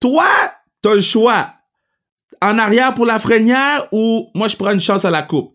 [0.00, 0.24] toi,
[0.82, 1.52] t'as le choix.
[2.40, 5.54] En arrière pour la freinière ou moi, je prends une chance à la coupe?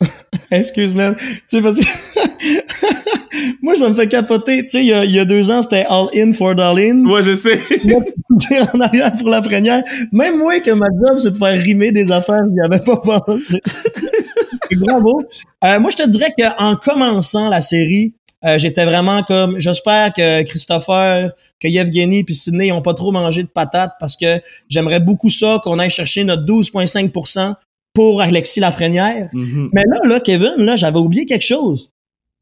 [0.50, 1.14] Excuse-moi.
[1.14, 1.84] Tu sais, parce que
[3.62, 4.62] Moi, ça me fait capoter.
[4.64, 7.04] Tu sais, il y a, il y a deux ans, c'était all in for in.
[7.06, 7.60] Ouais, je sais.
[7.84, 7.98] Là,
[8.74, 9.82] en arrière pour la première.
[10.12, 13.60] Même moi, que ma job, c'est de faire rimer des affaires, j'y avais pas pensé.
[14.76, 15.22] Bravo.
[15.64, 20.42] Euh, moi, je te dirais qu'en commençant la série, euh, j'étais vraiment comme, j'espère que
[20.42, 25.30] Christopher, que Yevgeny puis Sidney ont pas trop mangé de patates parce que j'aimerais beaucoup
[25.30, 27.54] ça qu'on aille chercher notre 12,5%
[27.94, 29.30] pour Alexis Lafrenière.
[29.32, 29.70] Mhm.
[29.72, 31.90] Mais là, là, Kevin, là, j'avais oublié quelque chose.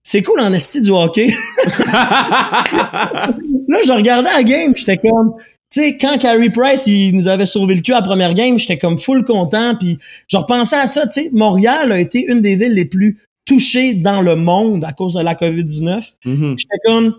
[0.04, 1.28] C'est cool en esti du hockey.
[1.86, 3.34] là,
[3.86, 5.32] je regardais la game, j'étais comme,
[5.70, 8.58] tu sais, quand Carey Price, il nous avait sauvé le cul à la première game,
[8.58, 12.42] j'étais comme full content, puis je repensais à ça, tu sais, Montréal a été une
[12.42, 16.12] des villes les plus touchées dans le monde à cause de la COVID-19.
[16.26, 16.56] Mhm.
[16.58, 17.14] J'étais comme,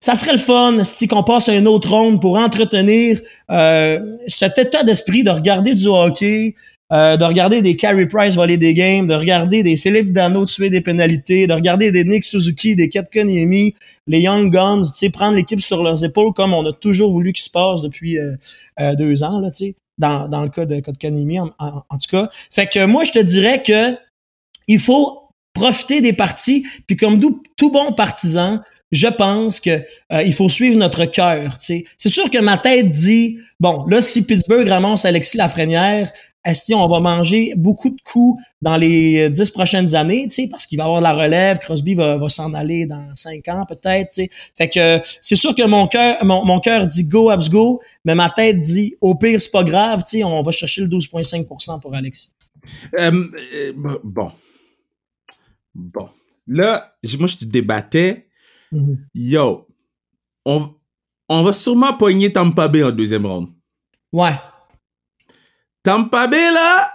[0.00, 4.58] ça serait le fun, si qu'on passe à une autre ronde pour entretenir euh, cet
[4.58, 6.54] état d'esprit de regarder du hockey,
[6.92, 10.70] euh, de regarder des Carey Price voler des games, de regarder des Philippe Dano tuer
[10.70, 13.74] des pénalités, de regarder des Nick Suzuki, des Kotkaniemi,
[14.06, 17.32] les Young Guns, tu sais, prendre l'équipe sur leurs épaules comme on a toujours voulu
[17.32, 18.36] qu'il se passe depuis euh,
[18.78, 22.08] euh, deux ans, là, tu sais, dans, dans le cas de Kotkaniemi, en, en, tout
[22.08, 22.30] cas.
[22.52, 23.96] Fait que moi, je te dirais que
[24.68, 25.22] il faut
[25.54, 28.60] profiter des parties, puis comme tout, tout bon partisan,
[28.92, 29.82] je pense que
[30.24, 31.56] il faut suivre notre cœur.
[31.58, 36.12] C'est sûr que ma tête dit bon, là, si Pittsburgh ramasse Alexis Lafrenière,
[36.46, 40.48] est-ce qu'on va manger beaucoup de coups dans les euh, dix prochaines années, tu sais,
[40.48, 43.66] parce qu'il va avoir de la relève, Crosby va, va s'en aller dans cinq ans
[43.68, 44.30] peut-être, tu sais.
[44.54, 48.14] Fait que c'est sûr que mon cœur mon, mon cœur dit go Abs go, mais
[48.14, 51.80] ma tête dit au pire c'est pas grave, tu sais, on va chercher le 12.5%
[51.80, 52.30] pour Alexis.
[52.98, 54.32] Euh, euh, bon.
[55.74, 56.08] Bon.
[56.46, 58.26] Là, moi, je te débattais.
[58.72, 59.06] Mhm.
[59.14, 59.66] Yo,
[60.44, 60.70] on,
[61.28, 63.48] on va sûrement pogner Tampa Bay en deuxième ronde.
[64.12, 64.34] Ouais.
[65.86, 66.90] Tampa Bay, là,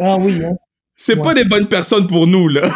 [0.00, 0.56] Ah oui, hein.
[0.96, 1.22] c'est Ouais.
[1.22, 2.62] pas des bonnes personnes pour nous, là.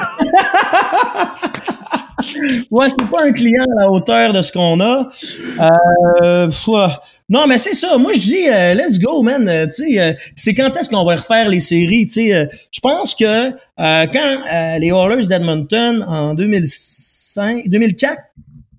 [2.70, 5.08] Ouais, c'est pas un client à la hauteur de ce qu'on a.
[6.22, 6.48] Euh,
[7.28, 7.96] non, mais c'est ça.
[7.98, 9.46] Moi, je dis, euh, let's go, man.
[9.48, 12.06] Euh, tu sais, euh, c'est quand est-ce qu'on va refaire les séries?
[12.06, 18.16] Tu sais, je pense que quand les Oilers d'Edmonton en 2005, 2004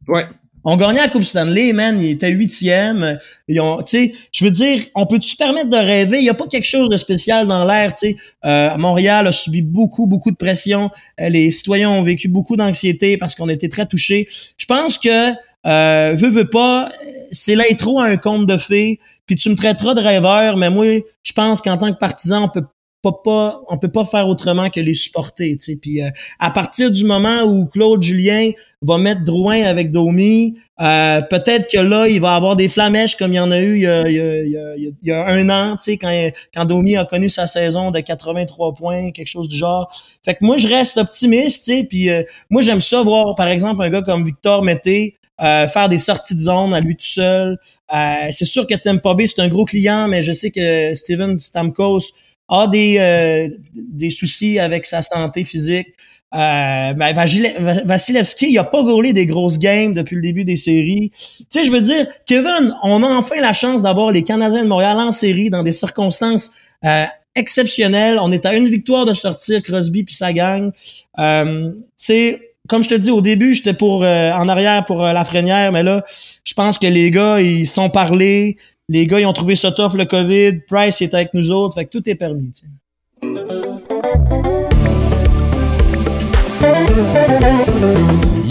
[0.08, 0.26] Ouais.
[0.68, 3.18] Ont gagné la Coupe Stanley, man, ils étaient huitième.
[3.48, 6.18] Tu sais, je veux dire, on peut se permettre de rêver?
[6.20, 8.18] Il y a pas quelque chose de spécial dans l'air, tu sais.
[8.44, 10.92] Euh, Montréal a subi beaucoup, beaucoup de pression.
[11.22, 14.28] Euh, les citoyens ont vécu beaucoup d'anxiété parce qu'on été très touchés.
[14.58, 15.32] Je pense que,
[15.66, 16.92] euh, veux, veux pas,
[17.32, 19.00] c'est l'intro à un conte de fées.
[19.26, 20.86] Puis tu me traiteras de rêveur, mais moi,
[21.24, 22.64] je pense qu'en tant que partisan, on peut
[23.02, 25.78] pas, pas on peut pas faire autrement que les supporter, tu.
[25.78, 31.22] Puis euh, à partir du moment où Claude Julien va mettre Drouin avec Domi, euh,
[31.22, 34.92] peut-être que là, il va avoir des flamèches comme il y en a eu il
[35.04, 39.28] y a, un an, quand, quand Domi a connu sa saison de 83 points, quelque
[39.28, 39.92] chose du genre.
[40.24, 43.84] Fait que moi, je reste optimiste, tu puis euh, moi, j'aime ça voir, par exemple,
[43.84, 47.60] un gars comme Victor Mété faire des sorties de zone à lui tout seul.
[48.32, 52.12] C'est sûr que Tampa Bay, c'est un gros client, mais je sais que Steven Stamkos
[52.50, 55.88] a des, euh, des soucis avec sa santé physique.
[56.34, 57.14] Euh, ben,
[57.86, 61.12] Vasilevski, il a pas gaulé des grosses games depuis le début des séries.
[61.12, 64.68] Tu sais, je veux dire, Kevin, on a enfin la chance d'avoir les Canadiens de
[64.68, 66.52] Montréal en série dans des circonstances
[66.84, 67.06] euh,
[67.36, 68.20] exceptionnelles.
[68.22, 70.72] On est à une victoire de sortir Crosby puis sa gang.
[71.18, 75.04] Euh, tu sais, comme je te dis au début, j'étais pour euh, en arrière pour
[75.04, 76.04] euh, Lafrenière, mais là,
[76.44, 78.58] je pense que les gars, ils sont parlés.
[78.90, 80.62] Les gars, ils ont trouvé ça tough, le COVID.
[80.66, 81.76] Price est avec nous autres.
[81.76, 82.54] Fait que tout est permis.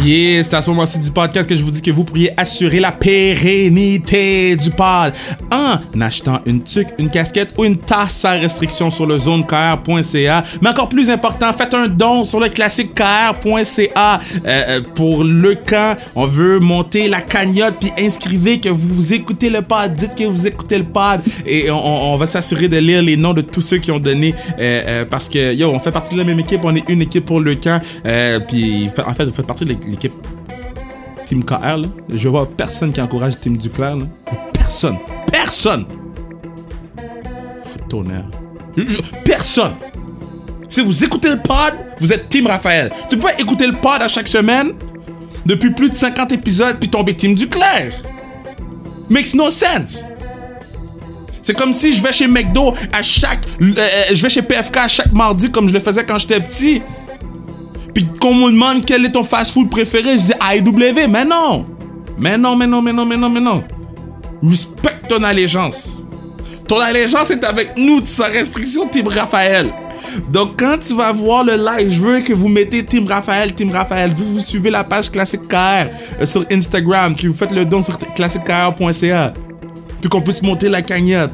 [0.07, 2.79] Yeah, c'est à ce moment-ci du podcast que je vous dis que vous pourriez assurer
[2.79, 5.13] la pérennité du pod
[5.51, 10.45] en achetant une tuque, une casquette ou une tasse sans restriction sur le zonekr.ca.
[10.63, 15.57] Mais encore plus important, faites un don sur le classique kr.ca euh, euh, pour le
[15.57, 15.97] camp.
[16.15, 20.47] On veut monter la cagnotte puis inscrivez que vous écoutez le pod, dites que vous
[20.47, 23.91] écoutez le pod et on, va s'assurer de lire les noms de tous ceux qui
[23.91, 26.77] ont donné euh, euh, parce que yo, on fait partie de la même équipe, on
[26.77, 27.81] est une équipe pour le camp.
[28.47, 29.96] Puis en fait, vous faites partie de l'équipe
[31.27, 31.77] Team KR.
[31.77, 31.89] Là.
[32.09, 33.97] Je vois personne qui encourage Team Duclair.
[34.53, 34.97] Personne.
[35.31, 35.87] Personne.
[37.89, 38.25] Tonnerre.
[39.25, 39.73] Personne.
[40.69, 42.91] Si vous écoutez le pod, vous êtes Team Raphaël.
[43.09, 44.73] Tu peux pas écouter le pod à chaque semaine?
[45.45, 47.93] Depuis plus de 50 épisodes puis tomber Team Duclair.
[49.09, 50.07] Makes no sense.
[51.41, 53.47] C'est comme si je vais chez McDo à chaque.
[53.63, 56.41] euh, euh, je vais chez PFK à chaque mardi comme je le faisais quand j'étais
[56.41, 56.83] petit.
[57.97, 61.09] Puis qu'on me demande quel est ton fast-food préféré, je dis AEW.
[61.09, 61.65] Mais non!
[62.19, 63.65] Mais non, mais non, mais non, mais non, mais non.
[64.43, 66.07] Respecte ton allégeance.
[66.69, 69.73] Ton allégeance est avec nous, sans restriction, Team Raphaël.
[70.31, 73.71] Donc, quand tu vas voir le live, je veux que vous mettez Team Raphaël, Team
[73.71, 74.13] Raphaël.
[74.15, 75.89] Vous, vous suivez la page Classique KR
[76.21, 79.33] euh, sur Instagram, puis vous faites le don sur classiquekr.ca.
[80.03, 81.33] Puis qu'on puisse monter la cagnotte.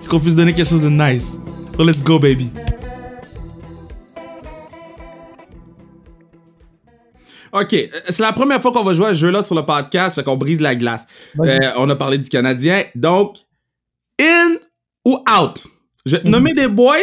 [0.00, 1.38] Puis qu'on puisse donner quelque chose de nice.
[1.78, 2.50] So, let's go, baby.
[7.54, 7.70] Ok,
[8.08, 10.36] c'est la première fois qu'on va jouer à ce jeu-là sur le podcast, fait qu'on
[10.36, 11.06] brise la glace.
[11.40, 12.82] Euh, on a parlé du Canadien.
[12.96, 13.36] Donc,
[14.20, 14.54] in
[15.06, 15.62] ou out?
[16.04, 16.96] Je vais te nommer des boys,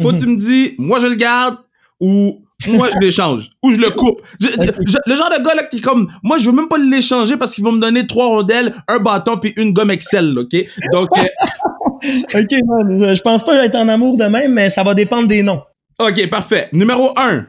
[0.00, 1.56] faut que tu me dis, moi je le garde
[1.98, 4.20] ou moi je l'échange ou je le coupe.
[4.38, 7.36] Je- je- le genre de gars là qui comme, moi je veux même pas l'échanger
[7.38, 10.54] parce qu'ils vont me donner trois rondelles, un bâton puis une gomme Excel, ok?
[10.92, 11.22] Donc, euh,
[12.34, 15.42] OK, man, je- pense pas être en amour de même, mais ça va dépendre des
[15.42, 15.62] noms.
[15.98, 16.68] ok, parfait.
[16.72, 17.46] Numéro un,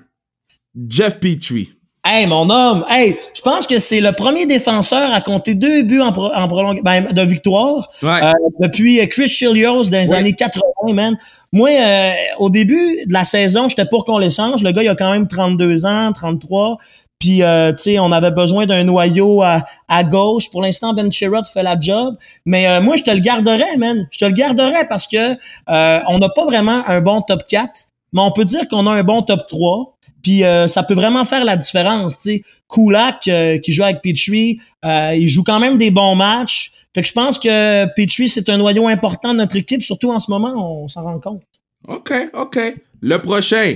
[0.89, 1.76] Jeff Petrie.
[2.09, 5.99] Hey, mon homme, hey, je pense que c'est le premier défenseur à compter deux buts
[5.99, 6.47] en, pro- en
[6.81, 8.23] ben, de victoire Ouais.
[8.23, 10.15] euh, depuis euh, Chris Chilios dans les Oui.
[10.15, 10.61] années 80,
[10.93, 11.17] man.
[11.51, 14.63] Moi, euh, au début de la saison, j'étais pour qu'on l'échange.
[14.63, 16.77] Le gars, il a quand même 32 ans, 33.
[17.19, 20.49] Puis, euh, tu sais, on avait besoin d'un noyau à, à gauche.
[20.49, 22.15] Pour l'instant, Ben Sherrod fait la job.
[22.45, 24.07] Mais euh, moi, je te le garderais, man.
[24.11, 25.33] Je te le garderais parce que
[25.69, 27.69] euh, on n'a pas vraiment un bon top 4,
[28.13, 29.96] mais on peut dire qu'on a un bon top 3.
[30.23, 32.17] Puis euh, ça peut vraiment faire la différence.
[32.19, 36.71] Sais, Kulak euh, qui joue avec Petrie, euh, il joue quand même des bons matchs.
[36.93, 40.19] Fait que je pense que Petrie, c'est un noyau important de notre équipe, surtout en
[40.19, 41.43] ce moment, on s'en rend compte.
[41.87, 42.59] OK, OK.
[43.01, 43.75] Le prochain.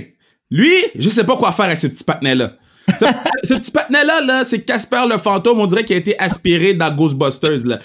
[0.50, 2.52] Lui, je sais pas quoi faire avec ce petit patinet-là.
[3.44, 5.60] Ce, petit patinet-là, là, c'est Casper le fantôme.
[5.60, 7.64] On dirait qu'il a été aspiré dans Ghostbusters.
[7.64, 7.78] Là.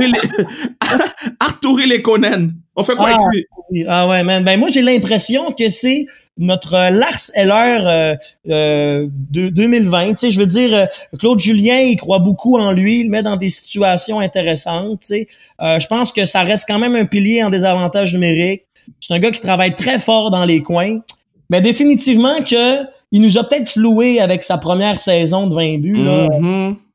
[0.00, 0.12] Les,
[1.86, 2.48] Les Conan.
[2.76, 3.14] On fait quoi Ah.
[3.14, 3.46] avec lui?
[3.70, 4.44] Oui, Ah ouais, man.
[4.44, 6.06] Ben moi, j'ai l'impression que c'est
[6.38, 8.16] notre euh, Lars Eller euh,
[8.48, 10.10] euh, de 2020.
[10.10, 10.86] Tu sais, je veux dire,
[11.18, 15.00] Claude Julien, il croit beaucoup en lui, il le met dans des situations intéressantes.
[15.00, 15.26] Tu sais,
[15.60, 18.62] Euh, je pense que ça reste quand même un pilier en désavantage numérique.
[19.00, 21.00] C'est un gars qui travaille très fort dans les coins.
[21.50, 26.02] Mais définitivement que il nous a peut-être floué avec sa première saison de 20 buts.
[26.04, 26.28] Là.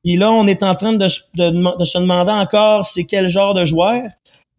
[0.05, 1.49] Et là, on est en train de, se- de,
[1.79, 4.03] de se demander encore c'est quel genre de joueur.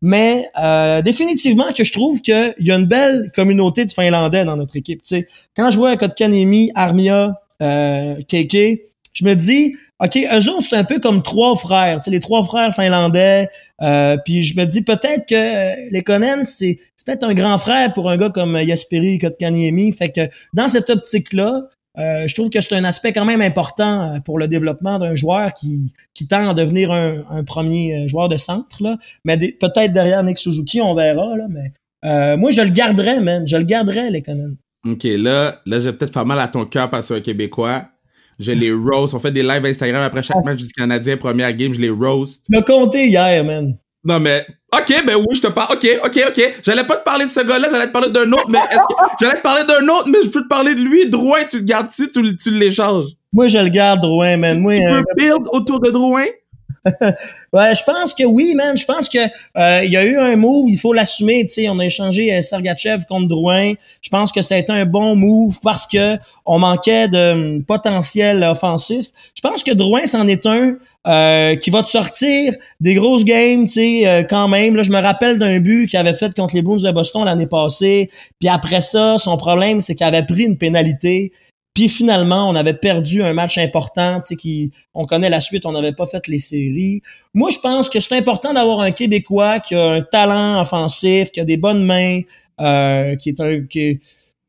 [0.02, 4.56] Mais euh, définitivement que je trouve qu'il y a une belle communauté de Finlandais dans
[4.56, 5.02] notre équipe.
[5.02, 10.76] Tu sais, quand je vois Kotkanemi, Armia, euh, je me dis, OK, eux autres, c'est
[10.76, 13.48] un peu comme trois frères, les trois frères finlandais.
[13.80, 17.92] Euh, puis je me dis peut-être que euh, les Konen, c'est peut-être un grand frère
[17.92, 19.92] pour un gars comme Jesperi Kotkaniemi.
[19.92, 24.14] Fait que dans cette optique-là, euh, je trouve que c'est un aspect quand même important
[24.14, 28.08] euh, pour le développement d'un joueur qui, qui tend à devenir un, un premier euh,
[28.08, 28.82] joueur de centre.
[28.82, 28.96] Là.
[29.24, 31.36] Mais peut-être derrière Nick Suzuki, on verra.
[31.36, 31.72] Là, mais
[32.04, 33.46] euh, moi, je le garderais, man.
[33.46, 34.54] Je le garderais, les Conan.
[34.88, 37.84] OK, là, là j'ai peut-être faire mal à ton cœur parce que c'est un Québécois.
[38.40, 39.14] Je les roast.
[39.14, 42.44] On fait des lives Instagram après chaque match du Canadien, première game, je les roast.
[42.44, 43.78] Tu m'as compté hier, man.
[44.04, 44.46] Non, mais.
[44.72, 45.74] Ok, ben oui, je te parle.
[45.76, 46.54] Ok, ok, ok.
[46.62, 48.94] J'allais pas te parler de ce gars-là, j'allais te parler d'un autre, mais est-ce que.
[49.20, 51.08] J'allais te parler d'un autre, mais je peux te parler de lui.
[51.08, 53.06] Drouin, tu le gardes-tu, tu, le- tu l'échanges?
[53.32, 54.58] Moi, je le garde, Drouin, man.
[54.60, 56.24] Moi, Tu euh, peux build autour de Drouin?
[57.52, 58.76] Ouais, je pense que oui, man.
[58.76, 61.46] Je pense que euh, il y a eu un move, il faut l'assumer.
[61.46, 63.74] Tu sais, on a échangé euh, Sergachev contre Drouin.
[64.02, 66.16] Je pense que ça un bon move parce que
[66.46, 69.06] on manquait de hum, potentiel offensif.
[69.34, 73.66] Je pense que Drouin, c'en est un euh, qui va te sortir des grosses games,
[73.66, 74.74] tu sais, euh, quand même.
[74.74, 77.46] Là, je me rappelle d'un but qu'il avait fait contre les Blues de Boston l'année
[77.46, 78.10] passée.
[78.40, 81.32] Puis après ça, son problème, c'est qu'il avait pris une pénalité.
[81.74, 85.72] Puis finalement, on avait perdu un match important, tu sais, on connaît la suite, on
[85.72, 87.02] n'avait pas fait les séries.
[87.34, 91.40] Moi, je pense que c'est important d'avoir un Québécois qui a un talent offensif, qui
[91.40, 92.20] a des bonnes mains,
[92.60, 94.00] euh, qui est un, qui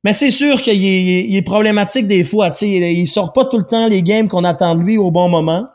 [0.05, 3.43] mais c'est sûr qu'il est, il est problématique des fois, tu sais, il, sort pas
[3.43, 5.65] tout le temps les games qu'on attend de lui au bon moment.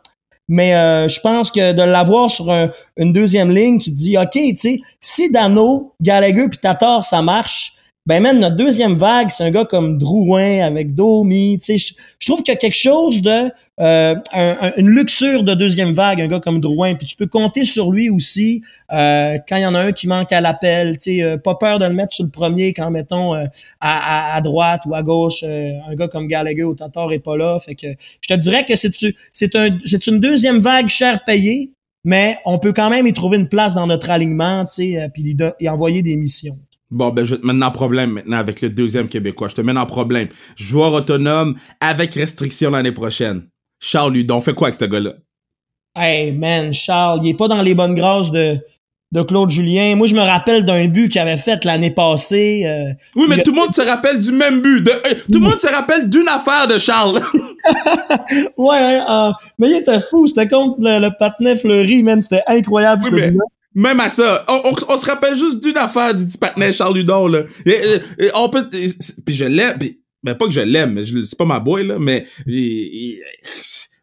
[0.46, 4.16] Mais euh, je pense que de l'avoir sur un- une deuxième ligne, tu te dis,
[4.16, 7.72] OK, tu sais, si Dano, Gallagher puis Tatar, ça marche,
[8.06, 11.60] ben même notre deuxième vague, c'est un gars comme Drouin avec Domi.
[11.62, 11.74] Je,
[12.18, 15.92] je trouve qu'il y a quelque chose de euh, un- un- une luxure de deuxième
[15.92, 16.94] vague, un gars comme Drouin.
[16.94, 20.08] Puis tu peux compter sur lui aussi euh, quand il y en a un qui
[20.08, 20.96] manque à l'appel.
[21.08, 23.44] Euh, pas peur de le mettre sur le premier quand mettons euh,
[23.80, 27.58] à, droite ou à gauche, euh, un gars comme Gallagher ou Tatar est pas là.
[27.60, 27.86] Fait que
[28.22, 28.90] je te dirais que c'est
[29.32, 31.70] c'est un c'est une deuxième vague cher payée.
[32.02, 35.08] Mais on peut quand même y trouver une place dans notre alignement, tu sais, euh,
[35.12, 36.58] puis y, y envoyer des missions.
[36.90, 39.48] Bon, ben, je vais te mettre en problème maintenant avec le deuxième Québécois.
[39.48, 40.28] Je te mets en problème.
[40.56, 43.42] Joueur autonome avec restriction l'année prochaine.
[43.80, 45.12] Charles Ludon, fais quoi avec ce gars-là?
[45.96, 48.56] Hey man, Charles, il est pas dans les bonnes grâces de,
[49.12, 49.94] de Claude Julien.
[49.96, 52.62] Moi, je me rappelle d'un but qu'il avait fait l'année passée.
[52.66, 54.82] euh, Oui, mais a- tout le monde se rappelle du même but.
[54.82, 54.90] De,
[55.32, 57.20] tout le monde se rappelle d'une affaire de Charles.
[58.56, 60.26] Ouais, hein, euh, mais il était fou.
[60.26, 62.20] C'était contre le, le patinet fleuri, man.
[62.22, 63.02] C'était incroyable.
[63.04, 63.32] Oui, ce mais-.
[63.74, 67.42] Même à ça, on, on, se rappelle juste d'une affaire du petit Charles Ludon, là.
[68.34, 68.68] on peut,
[69.24, 69.78] puis je l'aime,
[70.22, 72.26] ben pas que je l'aime, c'est pas ma boy, là, mais,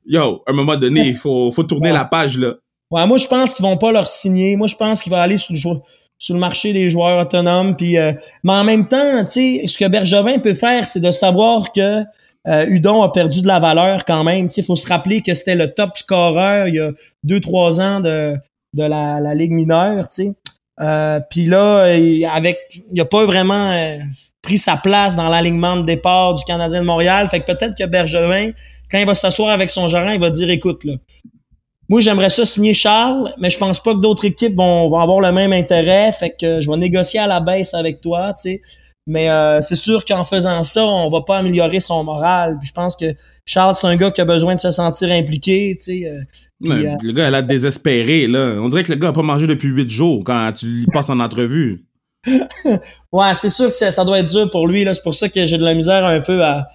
[0.06, 2.56] yo, à un moment donné, il faut, faut tourner la page, là.
[2.90, 4.56] Ouais, moi, je pense qu'ils vont pas leur signer.
[4.56, 5.60] Moi, je pense qu'il va aller sur le,
[6.18, 7.76] sur le marché des joueurs autonomes.
[7.76, 11.12] Puis, euh, mais en même temps, tu sais, ce que Bergevin peut faire, c'est de
[11.12, 12.04] savoir que
[12.48, 14.48] euh, Udon a perdu de la valeur quand même.
[14.56, 16.92] Il faut se rappeler que c'était le top scoreur il y a
[17.24, 18.38] deux, trois ans de,
[18.74, 20.06] de la, la Ligue mineure.
[20.10, 20.32] sais.
[20.82, 23.98] Euh, Puis là, il, avec, il a pas vraiment euh,
[24.42, 27.28] pris sa place dans l'alignement de départ du Canadien de Montréal.
[27.30, 28.52] Fait que peut-être que Bergevin,
[28.92, 30.94] quand il va s'asseoir avec son gérant, il va dire écoute, là,
[31.90, 35.22] moi, j'aimerais ça signer Charles, mais je pense pas que d'autres équipes vont, vont, avoir
[35.22, 36.12] le même intérêt.
[36.12, 38.62] Fait que je vais négocier à la baisse avec toi, tu sais.
[39.10, 42.58] Mais euh, c'est sûr qu'en faisant ça, on va pas améliorer son moral.
[42.60, 43.06] Puis je pense que
[43.46, 46.06] Charles, c'est un gars qui a besoin de se sentir impliqué, tu sais.
[46.06, 46.20] Euh,
[46.70, 48.58] euh, le gars, elle a désespéré, là.
[48.60, 51.10] On dirait que le gars a pas mangé depuis huit jours quand tu lui passes
[51.10, 51.86] en entrevue.
[53.14, 54.94] ouais, c'est sûr que ça, doit être dur pour lui, là.
[54.94, 56.68] C'est pour ça que j'ai de la misère un peu à,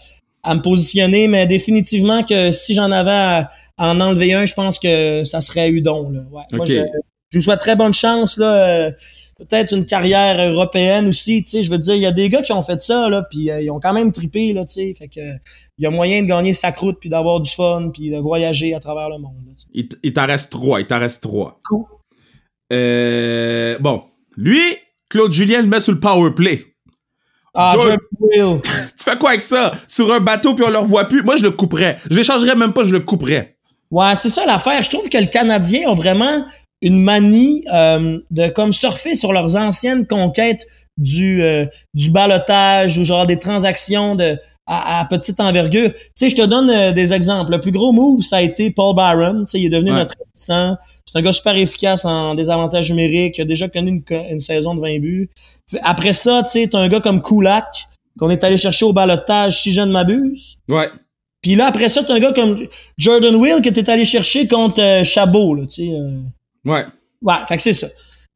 [0.42, 1.28] à me positionner.
[1.28, 5.68] Mais définitivement que si j'en avais à, en enlever un, je pense que ça serait
[5.68, 6.08] Udon.
[6.08, 6.22] Là.
[6.30, 6.64] Ouais.
[6.66, 6.78] je,
[7.30, 8.38] je, vous souhaite très bonne chance.
[8.38, 8.92] Là.
[9.48, 11.44] Peut-être une carrière européenne aussi.
[11.44, 13.22] Tu sais, je veux dire, il y a des gars qui ont fait ça, là,
[13.30, 14.94] puis euh, ils ont quand même trippé, là, tu sais.
[14.94, 15.20] Fait que
[15.78, 18.74] il y a moyen de gagner sa croûte, puis d'avoir du fun, puis de voyager
[18.74, 19.34] à travers le monde.
[19.72, 20.80] il, t'en reste trois.
[20.80, 21.60] Il t'en reste trois.
[21.68, 21.84] Cool.
[22.72, 24.04] Euh, bon,
[24.36, 24.60] lui,
[25.08, 26.64] Claude Julien le met sur le power play.
[27.54, 27.76] Ah,
[28.18, 28.60] Will.
[28.62, 29.72] tu fais quoi avec ça?
[29.86, 31.22] Sur un bateau, puis on le revoit plus?
[31.22, 31.96] Moi, je le couperais.
[32.10, 33.56] Je l'échangerais même pas, je le couperais.
[33.90, 34.80] Ouais, c'est ça l'affaire.
[34.80, 36.46] Je trouve que le Canadien a vraiment
[36.82, 40.66] une manie euh, de comme surfer sur leurs anciennes conquêtes
[40.98, 41.64] du euh,
[41.94, 45.92] du balotage ou genre des transactions de à, petite envergure.
[45.92, 47.52] Tu sais, je te donne euh, des exemples.
[47.52, 49.44] Le plus gros move, ça a été Paul Byron.
[49.44, 50.76] Tu sais, il est devenu notre assistant.
[51.04, 53.38] C'est un gars super efficace en désavantage numérique.
[53.38, 55.30] Il a déjà connu une, une saison de 20 buts.
[55.82, 59.62] Après ça, tu sais, t'as un gars comme Kulak qu'on est allé chercher au balotage,
[59.62, 60.58] si je ne m'abuse.
[60.68, 60.88] Ouais.
[61.42, 62.66] Puis là, après ça, t'as un gars comme
[62.98, 65.92] Jordan Will que t'es allé chercher contre euh, Chabot, là, tu sais.
[66.64, 66.84] Ouais.
[67.22, 67.88] Ouais, fait que c'est ça.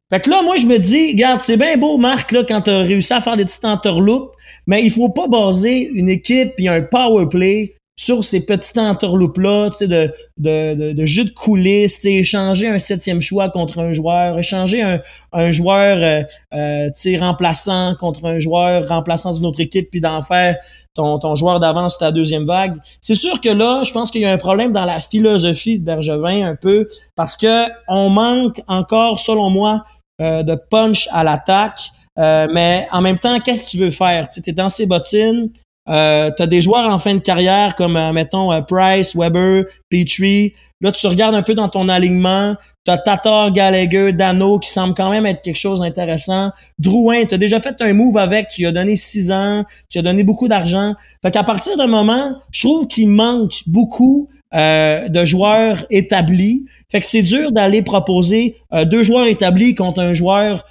[0.09, 2.83] Fait que là, moi, je me dis, regarde, c'est bien beau, Marc, là, quand t'as
[2.83, 4.33] réussi à faire des petites entourloupes,
[4.65, 9.71] mais il faut pas baser une équipe et un power play sur ces petites entourloupes-là,
[9.71, 13.91] tu sais, de, de, de, de, jeu de coulisses, échanger un septième choix contre un
[13.91, 15.01] joueur, échanger un,
[15.33, 20.57] un joueur, euh, euh, remplaçant contre un joueur remplaçant d'une autre équipe, puis d'en faire
[20.93, 22.75] ton, ton joueur d'avance ta deuxième vague.
[23.01, 25.83] C'est sûr que là, je pense qu'il y a un problème dans la philosophie de
[25.83, 29.83] Bergevin un peu, parce que on manque encore, selon moi,
[30.21, 31.79] euh, de punch à l'attaque.
[32.15, 34.29] mais en même temps, qu'est-ce que tu veux faire?
[34.29, 35.49] Tu es dans ses bottines,
[35.89, 39.65] euh, tu as des joueurs en fin de carrière comme, euh, mettons, euh, Price, Weber,
[39.89, 40.53] Petrie.
[40.81, 42.55] Là, tu regardes un peu dans ton alignement.
[42.85, 46.51] Tu as Tatar, Gallagher, Dano qui semble quand même être quelque chose d'intéressant.
[46.77, 49.97] Drouin, tu as déjà fait un move avec, tu lui as donné six ans, tu
[49.97, 50.93] lui as donné beaucoup d'argent.
[51.21, 56.65] Fait qu'à partir d'un moment, je trouve qu'il manque beaucoup euh, de joueurs établis.
[56.89, 60.63] Fait que c'est dur d'aller proposer deux joueurs établis contre un joueur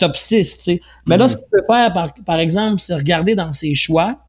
[0.00, 0.56] top 6.
[0.58, 0.80] sais.
[1.06, 4.23] Mais là, ce qu'il peut faire, par, par exemple, c'est regarder dans ses choix.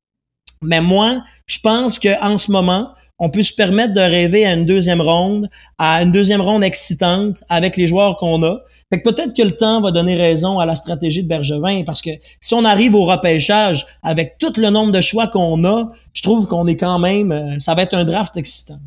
[0.62, 4.66] Mais moi, je pense qu'en ce moment, on peut se permettre de rêver à une
[4.66, 8.60] deuxième ronde, à une deuxième ronde excitante avec les joueurs qu'on a.
[8.92, 12.02] Fait que peut-être que le temps va donner raison à la stratégie de Bergevin parce
[12.02, 16.22] que si on arrive au repêchage avec tout le nombre de choix qu'on a, je
[16.22, 18.80] trouve qu'on est quand même, euh, ça va être un draft excitant.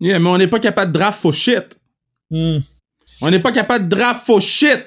[0.00, 1.78] Yeah, mais on n'est pas capable de draft faux shit.
[2.30, 2.58] Hmm.
[3.22, 4.84] On n'est pas capable de draft faux shit.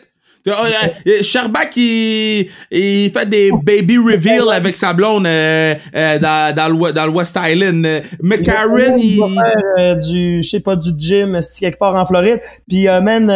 [1.22, 6.94] Sherbak, il, il fait des baby reveal avec sa blonde euh, euh, dans, dans, le,
[6.94, 7.86] dans le West Island.
[8.22, 9.16] McCarron, il...
[9.16, 9.20] il...
[9.20, 12.40] va faire euh, du, je sais pas, du gym, quelque part en Floride.
[12.68, 13.28] Puis il amène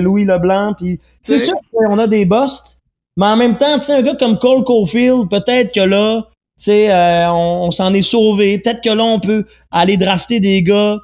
[0.00, 0.74] Louis Leblanc.
[0.78, 2.80] Puis c'est sûr qu'on a des busts.
[3.16, 6.22] Mais en même temps, tu sais, un gars comme Cole Caulfield, peut-être que là,
[6.58, 6.88] tu sais,
[7.28, 8.58] on, on s'en est sauvé.
[8.58, 10.98] Peut-être que là, on peut aller drafter des gars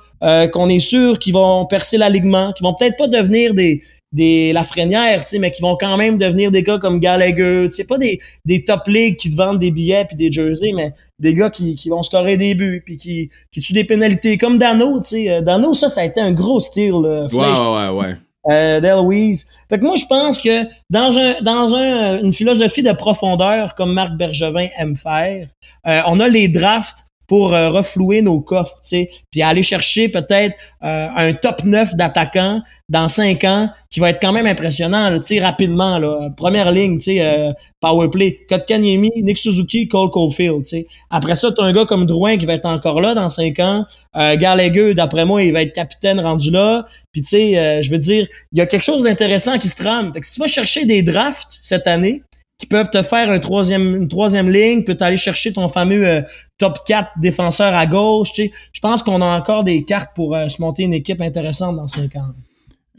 [0.53, 3.81] qu'on est sûr qu'ils vont percer l'alignement, qui vont peut-être pas devenir des
[4.13, 7.75] des Lafrenière, tu sais, mais qui vont quand même devenir des gars comme Gallagher, tu
[7.77, 10.93] sais, pas des, des top leagues qui te vendent des billets puis des jerseys, mais
[11.19, 14.59] des gars qui, qui vont scorer des buts puis qui, qui tuent des pénalités comme
[14.59, 15.31] Dano, tu sais.
[15.31, 16.93] Euh, Dano, ça, ça a été un gros style.
[16.93, 18.17] ouais, ouais, ouais.
[18.49, 19.47] Euh, d'Eloise.
[19.69, 23.93] Fait que moi, je pense que dans un dans un, une philosophie de profondeur, comme
[23.93, 25.47] Marc Bergevin aime faire,
[25.87, 30.09] euh, on a les drafts pour euh, reflouer nos coffres, tu sais, puis aller chercher
[30.09, 35.17] peut-être euh, un top 9 d'attaquants dans 5 ans qui va être quand même impressionnant,
[35.17, 36.31] tu sais, rapidement, là.
[36.37, 40.87] Première ligne, tu sais, euh, powerplay, Kotkaniemi, Nick Suzuki, Cole Caulfield, tu sais.
[41.09, 43.85] Après ça, t'as un gars comme Drouin qui va être encore là dans 5 ans.
[44.17, 46.85] Euh, d'après moi, il va être capitaine rendu là.
[47.13, 49.77] Puis, tu sais, euh, je veux dire, il y a quelque chose d'intéressant qui se
[49.77, 50.13] trame.
[50.13, 52.25] Fait que si tu vas chercher des drafts cette année,
[52.61, 56.21] qui peuvent te faire un troisième, une troisième ligne, peut aller chercher ton fameux euh,
[56.59, 58.33] top 4 défenseur à gauche.
[58.33, 58.53] Tu sais.
[58.73, 61.89] Je pense qu'on a encore des cartes pour euh, se monter une équipe intéressante dans
[61.89, 62.35] 5 ans.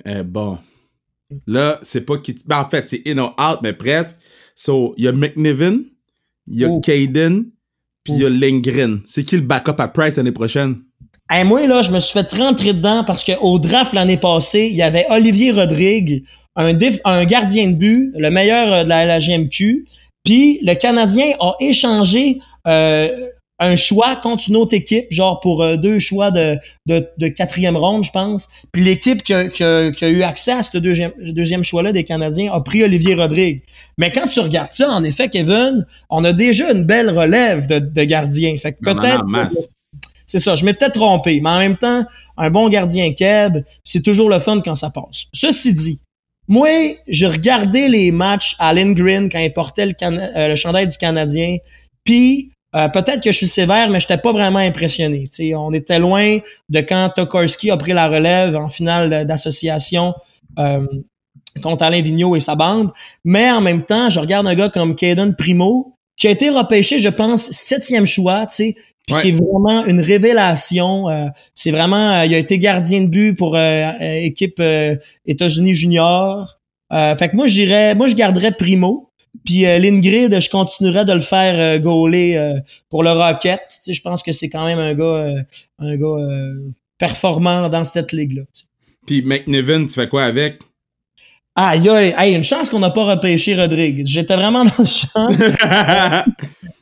[0.03, 0.57] Eh, bon.
[1.45, 2.35] Là, c'est pas qui.
[2.45, 4.17] Ben, en fait, c'est in or out, mais presque.
[4.55, 5.83] So, il y a McNiven,
[6.47, 6.81] il y a Oh.
[6.81, 7.45] Caden,
[8.03, 9.01] puis il y a Lindgren.
[9.05, 10.81] C'est qui le backup à Price l'année prochaine?
[11.29, 14.75] Hey, moi, là, je me suis fait rentrer dedans parce qu'au draft l'année passée, il
[14.75, 16.25] y avait Olivier Rodrigue,
[16.55, 19.85] un, gardien de but, le meilleur euh, de la LGMQ.
[20.23, 23.27] Puis le Canadien a échangé euh,
[23.59, 27.77] un choix contre une autre équipe, genre pour euh, deux choix de, de, de quatrième
[27.77, 28.49] ronde, je pense.
[28.71, 31.91] Puis l'équipe qui a, qui a- qui a eu accès à ce deuxième, deuxième choix-là
[31.91, 33.61] des Canadiens a pris Olivier Rodrigue.
[33.97, 37.79] Mais quand tu regardes ça, en effet, Kevin, on a déjà une belle relève de,
[37.79, 38.55] de gardiens.
[38.57, 39.25] Fait que On en a peut-être
[40.27, 42.05] c'est ça, je m'étais trompé, mais en même temps,
[42.37, 45.25] un bon gardien Keb, c'est toujours le fun quand ça passe.
[45.33, 46.01] Ceci dit,
[46.51, 46.67] moi,
[47.07, 51.59] j'ai regardé les matchs à Lindgren quand il portait le, euh, chandail du Canadien,
[52.03, 55.29] puis euh, peut-être que je suis sévère, mais j'étais pas vraiment impressionné.
[55.55, 60.13] On était loin de quand Tokarski a pris la relève en finale d'association
[60.59, 60.85] euh,
[61.63, 62.91] contre Alain Vigneault et sa bande.
[63.23, 66.99] Mais en même temps, je regarde un gars comme Caden Primo, qui a été repêché,
[66.99, 68.45] je pense, septième choix,
[69.11, 69.21] puis Ouais.
[69.21, 71.09] qui est vraiment une révélation.
[71.09, 74.61] euh, c'est vraiment, euh, il a été gardien de but pour euh, équipe
[75.25, 76.57] États-Unis junior.
[76.91, 79.09] Fait que moi, j'irais, moi, je garderais Primo.
[79.45, 82.59] Puis euh, Lindgren, je continuerais de le faire euh, gauler euh,
[82.89, 83.61] pour le Rocket.
[83.69, 85.33] Tu sais, je pense que c'est quand même un gars,
[85.79, 86.17] un gars
[86.97, 88.43] performant dans cette ligue-là.
[88.53, 88.65] tu sais.
[89.07, 90.59] Puis McNiven, tu fais quoi avec?
[91.55, 94.03] Aïe, aïe, aïe, une chance qu'on n'a pas repêché Rodrigue.
[94.05, 95.29] J'étais vraiment dans le champ.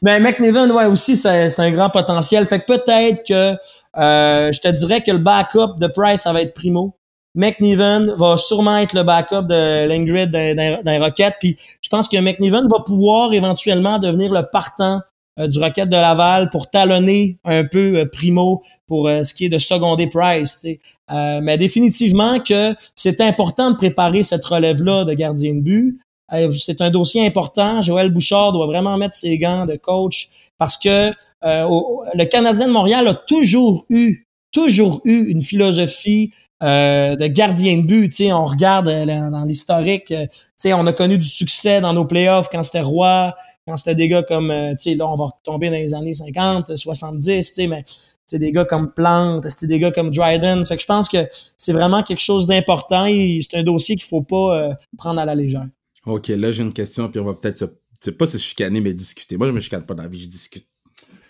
[0.02, 2.46] Mais McNiven, ouais, aussi, c'est un grand potentiel.
[2.46, 3.58] Fait que peut-être que
[3.98, 6.96] euh, je te dirais que le backup de Price, ça va être Primo.
[7.36, 11.36] McNiven va sûrement être le backup de Lingrid dans, dans, dans les Rockets.
[11.40, 15.02] Puis je pense que McNiven va pouvoir éventuellement devenir le partant
[15.48, 19.50] du Rocket de Laval pour talonner un peu euh, Primo pour euh, ce qui est
[19.50, 20.66] de seconder Price.
[21.12, 26.00] Euh, mais définitivement que c'est important de préparer cette relève-là de gardien de but.
[26.34, 27.82] Euh, c'est un dossier important.
[27.82, 31.12] Joël Bouchard doit vraiment mettre ses gants de coach parce que
[31.44, 31.68] euh,
[32.14, 37.86] le Canadien de Montréal a toujours eu, toujours eu une philosophie euh, de gardien de
[37.86, 38.14] but.
[38.34, 40.28] On regarde euh, dans l'historique, euh,
[40.74, 43.34] on a connu du succès dans nos playoffs quand c'était Roy,
[43.70, 46.14] quand c'était des gars comme, euh, tu sais, là, on va retomber dans les années
[46.14, 47.86] 50, 70, tu sais, mais
[48.26, 50.66] c'est des gars comme Plante, c'était des gars comme Dryden.
[50.66, 54.08] Fait que je pense que c'est vraiment quelque chose d'important et c'est un dossier qu'il
[54.08, 55.68] faut pas euh, prendre à la légère.
[56.06, 57.66] ok, là, j'ai une question, puis on va peut-être se.
[58.02, 59.36] C'est pas se chicaner, mais discuter.
[59.36, 60.66] Moi, je me chicane pas dans la vie, je discute.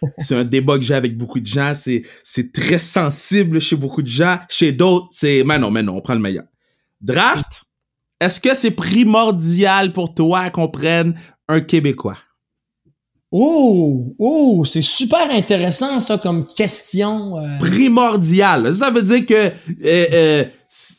[0.20, 1.74] C'est un débat que j'ai avec beaucoup de gens.
[1.74, 4.38] C'est, c'est très sensible chez beaucoup de gens.
[4.48, 5.44] Chez d'autres, c'est.
[5.44, 6.46] Mais non, mais non, on prend le meilleur.
[7.02, 7.64] Draft,
[8.22, 12.18] est-ce que c'est primordial pour toi qu'on prenne un Québécois?
[13.32, 17.38] Oh, oh, c'est super intéressant ça comme question.
[17.38, 17.58] euh.
[17.60, 18.74] Primordial.
[18.74, 19.52] Ça veut dire que euh,
[19.86, 20.44] euh,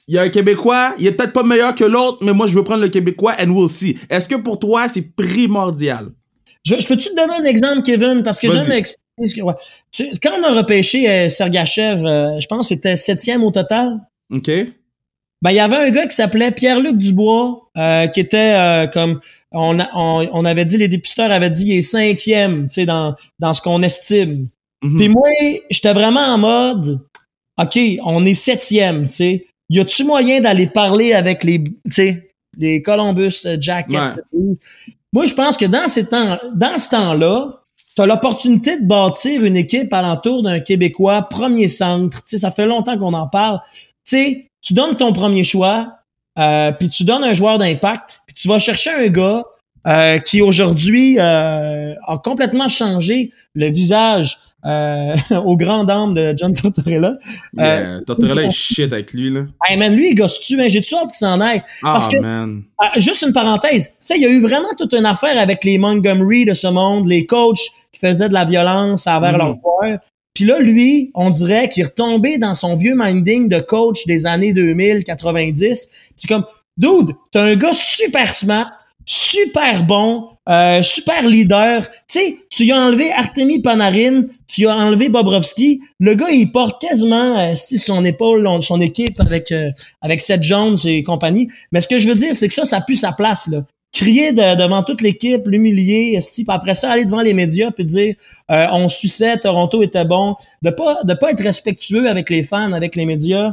[0.06, 2.54] il y a un Québécois, il est peut-être pas meilleur que l'autre, mais moi je
[2.54, 3.96] veux prendre le Québécois and we'll see.
[4.08, 6.10] Est-ce que pour toi c'est primordial?
[6.64, 9.40] Je, je peux-tu te donner un exemple, Kevin, parce que j'aime expliquer ce que.
[9.42, 9.54] ouais.
[9.90, 12.00] Tu- quand on a repêché Sergachev,
[12.40, 13.98] je pense que c'était septième au total.
[14.32, 14.50] OK?
[15.42, 17.70] Ben, il y avait un gars qui s'appelait Pierre-Luc Dubois,
[18.12, 19.20] qui était comme
[19.52, 22.86] on, a- on, on avait dit, les dépisteurs avaient dit il est cinquième, tu sais,
[22.86, 24.48] dans, dans ce qu'on estime.
[24.82, 24.96] Mhm.
[24.96, 25.28] Puis moi,
[25.70, 27.00] j'étais vraiment en mode
[27.60, 29.46] OK, on est septième, tu sais.
[29.68, 34.20] Y a-tu moyen d'aller parler avec les, tu sais, les Columbus euh, Jackets?
[35.12, 37.50] Moi, je pense que dans ces temps, dans ce temps-là,
[37.94, 42.22] tu as l'opportunité de bâtir une équipe alentour d'un Québécois premier centre.
[42.22, 43.60] Tu sais, ça fait longtemps qu'on en parle.
[44.04, 45.98] Tu sais, tu donnes ton premier choix,
[46.38, 49.44] euh, puis tu donnes un joueur d'impact, puis tu vas chercher un gars
[49.86, 55.14] euh, qui aujourd'hui euh, a complètement changé le visage euh,
[55.44, 57.14] aux grandes dames de John Tortorella.
[57.56, 59.44] Yeah, Tortorella est shit avec lui, là.
[59.66, 60.68] Hey man, lui, il gosse-tu, hein?
[60.68, 61.62] J'ai-tu hâte qu'il s'en aille?
[61.82, 62.62] Ah, Parce que- man.
[62.78, 63.88] Ah, juste une parenthèse.
[63.88, 66.66] Tu sais, il y a eu vraiment toute une affaire avec les Montgomery de ce
[66.66, 67.58] monde, les coachs
[67.92, 69.38] qui faisaient de la violence envers Mhm.
[69.38, 69.98] leurs joueurs.
[70.34, 74.26] Puis là, lui, on dirait qu'il est retombé dans son vieux minding de coach des
[74.26, 75.88] années 2000, 90.
[76.16, 76.44] C'est comme,
[76.76, 78.70] dude, t'es un gars super smart,
[79.04, 81.82] super bon, euh, super leader.
[82.08, 85.80] Tu sais, tu as enlevé Artemi Panarin, tu as enlevé Bobrovski.
[85.98, 89.70] Le gars, il porte quasiment euh, son épaule, son équipe avec euh,
[90.00, 91.48] avec Seth Jones et compagnie.
[91.72, 93.64] Mais ce que je veux dire, c'est que ça, ça pue sa place là.
[93.92, 98.14] Crier devant toute l'équipe, l'humilier, puis après ça aller devant les médias puis dire
[98.50, 102.72] euh, on suçait, Toronto était bon, de pas de pas être respectueux avec les fans,
[102.72, 103.52] avec les médias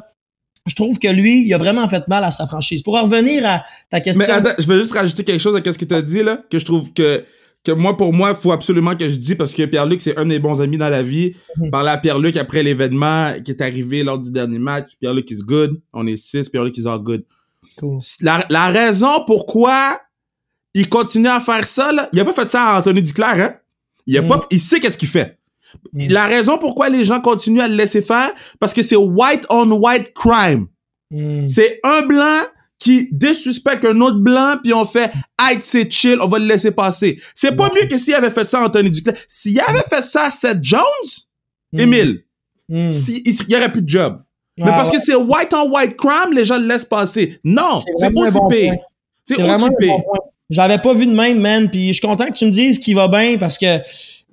[0.67, 2.83] je trouve que lui, il a vraiment fait mal à sa franchise.
[2.83, 4.23] Pour revenir à ta question.
[4.25, 6.43] Mais attends, je veux juste rajouter quelque chose à ce que tu as dit, là,
[6.49, 7.23] que je trouve que,
[7.63, 10.25] que moi, pour moi, il faut absolument que je dise, parce que Pierre-Luc, c'est un
[10.25, 11.33] des bons amis dans la vie.
[11.57, 14.91] Mm Parler à Pierre-Luc après l'événement qui est arrivé lors du dernier match.
[14.99, 15.79] Pierre-Luc is good.
[15.93, 17.23] On est six, Pierre-Luc is all good.
[17.77, 17.99] Cool.
[18.21, 19.99] La, la, raison pourquoi
[20.77, 23.55] il continue à faire ça, là, il a pas fait ça à Anthony Duclair, hein?
[24.05, 24.27] Il, a mm.
[24.27, 25.37] pas, il sait qu'est-ce qu'il fait.
[25.93, 26.07] Mm.
[26.09, 29.71] La raison pourquoi les gens continuent à le laisser faire, parce que c'est white on
[29.71, 30.67] white crime.
[31.09, 31.47] Mm.
[31.47, 32.41] C'est un blanc
[32.77, 35.11] qui désuspecte un autre blanc, puis on fait
[35.41, 37.19] «Hey, c'est chill, on va le laisser passer».
[37.33, 39.15] C'est pas mieux que s'il avait fait ça à Anthony Duclair.
[39.27, 40.81] S'il avait fait ça à Seth Jones.
[41.73, 42.23] Émile,
[42.69, 44.21] il, n'y aurait plus de job.
[44.57, 47.39] Mais parce que c'est white on white crime, les gens le laissent passer.
[47.43, 48.73] Non, c'est aussi pire.
[49.25, 49.95] C'est aussi pire.
[50.49, 52.95] J'avais pas vu de même, man, puis je suis content que tu me dises qu'il
[52.95, 53.79] va bien parce que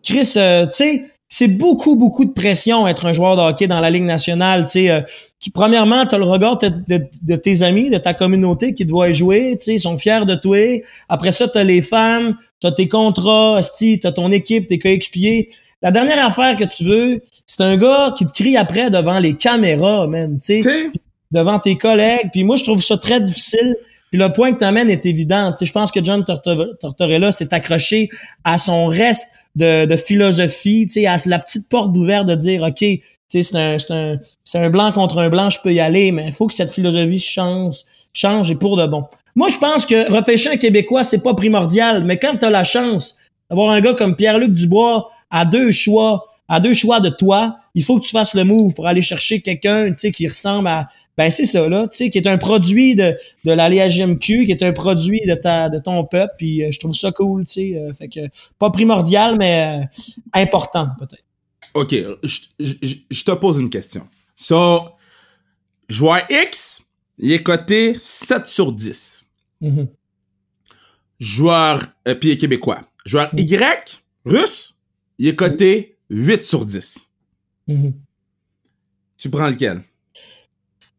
[0.04, 3.80] Chris, euh, tu sais, c'est beaucoup, beaucoup de pression être un joueur de hockey dans
[3.80, 4.66] la Ligue nationale.
[4.66, 5.00] Tu sais, euh,
[5.40, 9.12] tu, premièrement, tu as le regard de, tes amis, de ta communauté qui te voient
[9.12, 9.56] jouer.
[9.58, 10.80] Tu sais, ils sont fiers de toi.
[11.08, 14.78] Après ça, tu as les fans, tu as tes contrats, tu as ton équipe, tes
[14.78, 15.48] coéquipiers.
[15.82, 19.34] La dernière affaire que tu veux, c'est un gars qui te crie après devant les
[19.34, 20.38] caméras, man.
[20.38, 20.90] Tu sais,
[21.32, 22.30] devant tes collègues.
[22.32, 23.76] Puis moi, je trouve ça très difficile.
[24.14, 25.50] Puis le point que tu amènes est évident.
[25.50, 28.10] Tu sais, je pense que John Tortorella s'est accroché
[28.44, 32.84] à son reste de, philosophie, tu sais, à la petite porte ouverte de dire, OK,
[33.26, 34.18] c'est un, un,
[34.54, 37.18] un blanc contre un blanc, je peux y aller, mais il faut que cette philosophie
[37.18, 37.78] change,
[38.12, 39.02] change et pour de bon.
[39.34, 42.62] Moi, je pense que repêcher un Québécois, c'est pas primordial, mais quand tu as la
[42.62, 43.18] chance
[43.50, 47.82] d'avoir un gars comme Pierre-Luc Dubois à deux choix, à deux choix de toi, il
[47.82, 50.86] faut que tu fasses le move pour aller chercher quelqu'un, tu sais, qui ressemble à,
[51.16, 54.50] ben c'est ça là, tu sais, qui est un produit de, de la LGMQ, qui
[54.50, 57.52] est un produit de ta de ton peuple, puis euh, je trouve ça cool, tu
[57.52, 58.20] sais, euh, fait que
[58.58, 60.00] pas primordial mais euh,
[60.32, 61.24] important peut-être.
[61.74, 61.94] OK,
[62.60, 64.06] je, te pose une question.
[64.36, 64.90] So,
[65.88, 66.82] joueur X,
[67.18, 69.24] il est coté 7 sur 10.
[69.60, 69.88] Mm-hmm.
[71.18, 71.82] Joueur,
[72.20, 72.82] puis québécois.
[73.04, 73.38] Joueur mm.
[73.38, 74.74] Y, russe,
[75.18, 77.10] il est coté 8 sur 10.
[77.68, 77.92] Mm-hmm.
[79.18, 79.82] Tu prends lequel?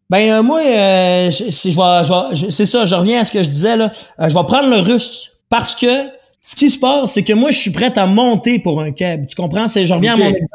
[0.09, 3.91] Ben euh, moi, euh, c'est ça, je reviens à ce que je disais là.
[4.19, 6.09] Euh, je vais prendre le russe parce que
[6.41, 9.25] ce qui se passe, c'est que moi, je suis prêt à monter pour un keb.
[9.25, 9.67] Tu comprends?
[9.67, 10.49] C'est, je reviens à mon exemple.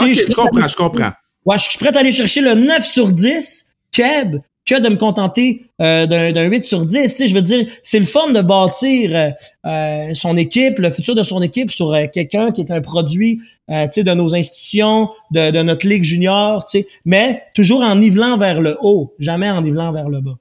[0.00, 1.12] Okay, je, comprends, je comprends.
[1.44, 4.38] Ouais, je suis prêt à aller chercher le 9 sur 10 keb
[4.68, 7.00] que de me contenter euh, d'un 8 sur 10.
[7.00, 9.30] Tu sais, je veux dire, c'est le fun de bâtir euh,
[9.66, 13.74] euh, son équipe, le futur de son équipe sur quelqu'un qui est un produit tu
[13.90, 18.38] sais, de nos institutions, de, de notre ligue junior, tu sais, mais toujours en nivelant
[18.38, 20.38] vers le haut, jamais en nivelant vers le bas.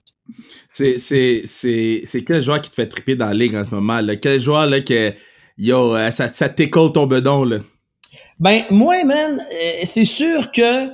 [0.70, 3.72] C'est, c'est, c'est, c'est quel joueur qui te fait triper dans la ligue en ce
[3.76, 4.00] moment?
[4.00, 4.16] Là?
[4.16, 5.14] Quel joueur là, que
[5.58, 7.44] yo, ça, ça t'école ton bedon?
[7.44, 7.58] Là?
[8.40, 9.46] Ben, moi, man,
[9.84, 10.88] c'est sûr que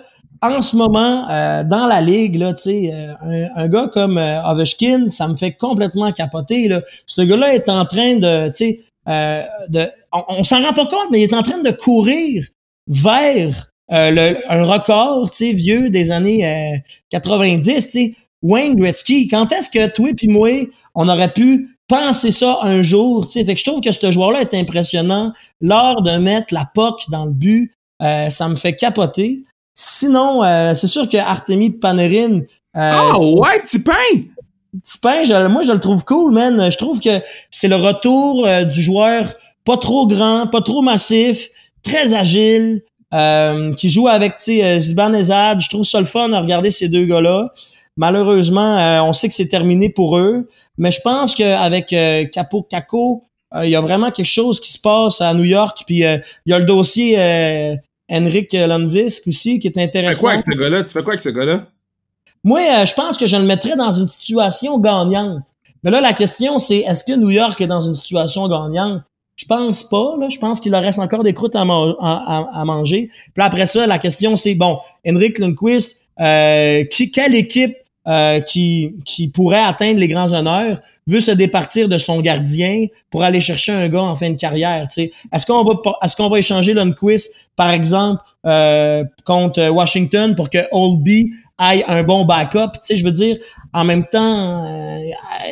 [0.43, 5.09] en ce moment, euh, dans la ligue, là, euh, un, un, gars comme euh, Ovechkin,
[5.09, 6.67] ça me fait complètement capoter.
[6.67, 6.81] Là.
[7.05, 8.51] Ce gars-là est en train de,
[9.07, 12.45] euh, de on, s'en rend pas compte, mais il est en train de courir
[12.87, 17.97] vers le, un record vieux des années 90.
[18.41, 20.49] Wayne Gretzky, quand est-ce que toi et moi,
[20.95, 23.31] on aurait pu penser ça un jour?
[23.31, 25.31] Fait que je trouve que ce joueur-là est impressionnant.
[25.61, 29.43] L'heure de mettre la POC dans le but, ça me fait capoter.
[29.75, 32.41] Sinon, euh, c'est sûr que Artemi Panarin.
[32.41, 32.41] Euh,
[32.75, 33.93] ah ouais, Tipin!
[34.83, 36.71] Tipin, je, moi je le trouve cool, man.
[36.71, 37.21] Je trouve que
[37.51, 39.33] c'est le retour euh, du joueur
[39.65, 41.49] pas trop grand, pas trop massif,
[41.83, 42.81] très agile,
[43.77, 45.61] qui joue avec Ziban Ezad.
[45.61, 47.53] Je trouve ça le fun à regarder ces deux gars-là.
[47.95, 50.49] Malheureusement, on sait que c'est terminé pour eux.
[50.77, 51.95] Mais je pense qu'avec
[52.33, 53.23] Capo Caco,
[53.61, 55.83] il y a vraiment quelque chose qui se passe à New York.
[55.85, 57.77] Puis il y a le dossier
[58.13, 60.11] Henrik Lundqvist aussi, qui est intéressant.
[60.11, 60.83] Tu fais quoi avec ce gars-là?
[60.83, 61.67] Tu fais quoi avec ce gars-là?
[62.43, 65.43] Moi, euh, je pense que je le mettrais dans une situation gagnante.
[65.83, 69.01] Mais là, la question, c'est est-ce que New York est dans une situation gagnante?
[69.35, 70.15] Je pense pas.
[70.19, 70.29] Là.
[70.29, 73.09] Je pense qu'il leur reste encore des croûtes à, manger.
[73.33, 77.75] Puis après ça, la question, c'est bon, Henrik Lundqvist, euh, qui, quelle équipe
[78.05, 83.23] euh, qui, qui pourrait atteindre les grands honneurs veut se départir de son gardien pour
[83.23, 84.87] aller chercher un gars en fin de carrière.
[84.97, 85.73] Est-ce qu'on va
[86.03, 92.03] est-ce qu'on va échanger Lundqvist, par exemple, euh, contre Washington pour que Oldby aille un
[92.03, 92.71] bon backup?
[92.89, 93.37] Je veux dire,
[93.71, 94.99] en même temps, euh,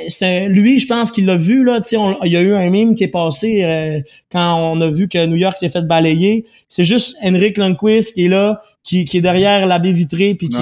[0.10, 1.80] c'était lui, je pense qu'il l'a vu là.
[1.84, 5.08] Sais, il y a eu un mime qui est passé euh, quand on a vu
[5.08, 6.46] que New York s'est fait balayer.
[6.68, 10.50] C'est juste Henrik Lundqvist qui est là, qui, qui est derrière la baie vitrée, puis
[10.50, 10.62] qui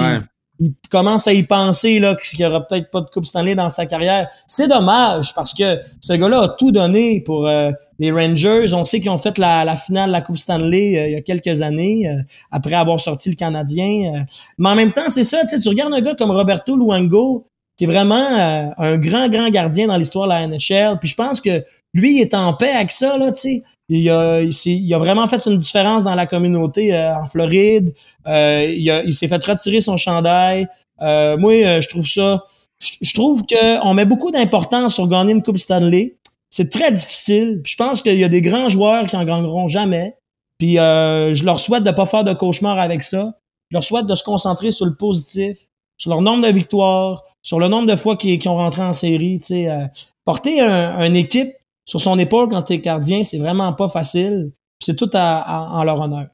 [0.60, 3.70] il commence à y penser là qu'il y aura peut-être pas de Coupe Stanley dans
[3.70, 4.28] sa carrière.
[4.46, 8.72] C'est dommage parce que ce gars-là a tout donné pour euh, les Rangers.
[8.72, 11.22] On sait qu'ils ont fait la, finale de la Coupe Stanley euh, il y a
[11.22, 12.08] quelques années
[12.50, 14.26] après avoir sorti le Canadien.
[14.58, 15.38] mais en même temps, c'est ça.
[15.46, 17.46] Tu regardes un gars comme Roberto Luango
[17.80, 20.98] qui est vraiment euh, un grand, grand gardien dans l'histoire de la NHL.
[20.98, 23.62] Puis je pense que lui, il est en paix avec ça, là, tu sais.
[23.92, 27.92] Il a, il, a vraiment fait une différence dans la communauté euh, en Floride.
[28.26, 30.68] Euh, il, s'est fait retirer son chandail.
[31.00, 32.44] moi, je trouve ça...
[32.78, 36.16] Je, trouve qu'on met beaucoup d'importance sur gagner une Coupe Stanley.
[36.48, 37.60] C'est très difficile.
[37.64, 40.14] je pense qu'il y a des grands joueurs qui en gagneront jamais.
[40.58, 43.34] Puis je leur souhaite de pas faire de cauchemar avec ça.
[43.70, 45.58] Je leur souhaite de se concentrer sur le positif,
[45.96, 49.40] sur leur nombre de victoires, sur le nombre de fois qu'ils ont rentré en série.
[49.50, 49.86] Euh,
[50.24, 51.52] porter un, une équipe
[51.90, 54.52] sur son épaule quand tu es gardien, c'est vraiment pas facile.
[54.78, 56.26] C'est tout en leur honneur.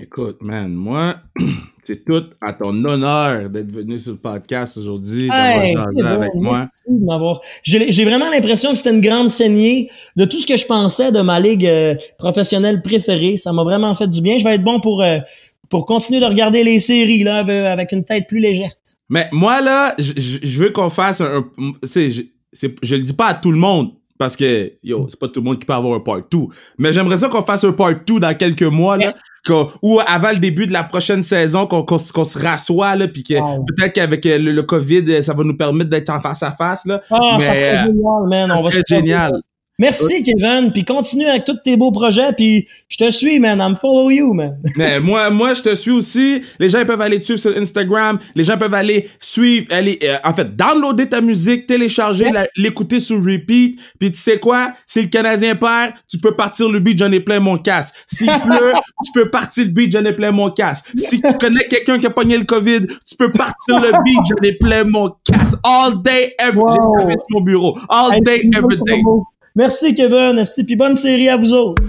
[0.00, 1.18] Écoute, man, moi,
[1.82, 6.66] c'est tout à ton honneur d'être venu sur le podcast aujourd'hui, d'avoir avec moi.
[7.62, 11.20] J'ai vraiment l'impression que c'était une grande saignée de tout ce que je pensais de
[11.20, 13.36] ma ligue euh, professionnelle préférée.
[13.36, 14.36] Ça m'a vraiment fait du bien.
[14.36, 15.20] Je vais être bon pour, euh,
[15.68, 18.72] pour continuer de regarder les séries là, avec une tête plus légère.
[19.08, 21.46] Mais moi, là, je veux qu'on fasse un.
[21.84, 22.22] je,
[22.82, 23.92] je le dis pas à tout le monde.
[24.20, 26.38] Parce que, yo, c'est pas tout le monde qui peut avoir un part 2.
[26.76, 29.08] Mais j'aimerais ça qu'on fasse un part 2 dans quelques mois, là.
[29.80, 33.94] ou avant le début de la prochaine saison, qu'on se rassoit, là, puis que peut-être
[33.94, 37.00] qu'avec euh, le, COVID, ça va nous permettre d'être en face à face, là.
[37.10, 38.58] Ah, ça serait euh, génial, man.
[38.58, 39.32] Ça serait génial.
[39.80, 40.70] Merci, Kevin.
[40.72, 42.34] Puis continue avec tous tes beaux projets.
[42.34, 43.60] Puis je te suis, man.
[43.60, 44.58] I'm follow you, man.
[44.76, 46.42] Mais moi, moi, je te suis aussi.
[46.58, 48.18] Les gens peuvent aller suivre sur Instagram.
[48.34, 53.16] Les gens peuvent aller suivre, aller, euh, en fait, downloader ta musique, télécharger, l'écouter sur
[53.24, 53.80] repeat.
[53.98, 54.74] Puis tu sais quoi?
[54.86, 57.94] Si le Canadien perd, tu peux partir le beat, j'en ai plein mon casque.
[58.06, 60.84] S'il pleut, tu peux partir le beat, j'en ai plein mon casque.
[60.94, 64.46] Si tu connais quelqu'un qui a pogné le COVID, tu peux partir le beat, j'en
[64.46, 65.56] ai plein mon casque.
[65.64, 67.16] All day, every day.
[67.30, 67.78] mon bureau.
[67.88, 69.00] All day, every day.
[69.56, 71.82] Merci Kevin, Esti, puis bonne série à vous autres.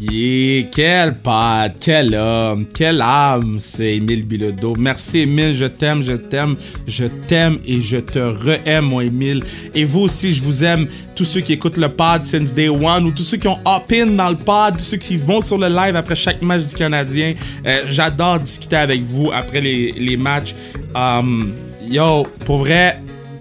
[0.00, 4.74] Yeah, quel pote, quel homme, quelle âme, c'est Émile Bilodeau.
[4.76, 9.44] Merci Émile, je t'aime, je t'aime, je t'aime et je te re-aime, moi Émile.
[9.74, 13.04] Et vous aussi, je vous aime, tous ceux qui écoutent le pod since day one
[13.04, 15.68] ou tous ceux qui ont hop-in dans le pod, tous ceux qui vont sur le
[15.68, 17.34] live après chaque match du Canadien.
[17.66, 20.54] Euh, j'adore discuter avec vous après les, les matchs.
[20.94, 21.52] Um,
[21.88, 23.00] Yo, pour vrai,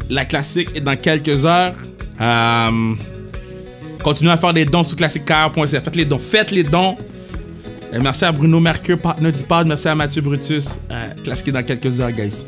[0.09, 1.75] la classique est dans quelques heures.
[2.21, 2.95] Euh,
[4.03, 5.81] continuez à faire des dons sur classiquecar.ca.
[5.81, 6.17] Faites les dons.
[6.17, 6.97] Faites les dons.
[8.01, 9.67] Merci à Bruno Mercure, partenaire du pod.
[9.67, 10.79] Merci à Mathieu Brutus.
[10.91, 12.45] Euh, classique est dans quelques heures, guys.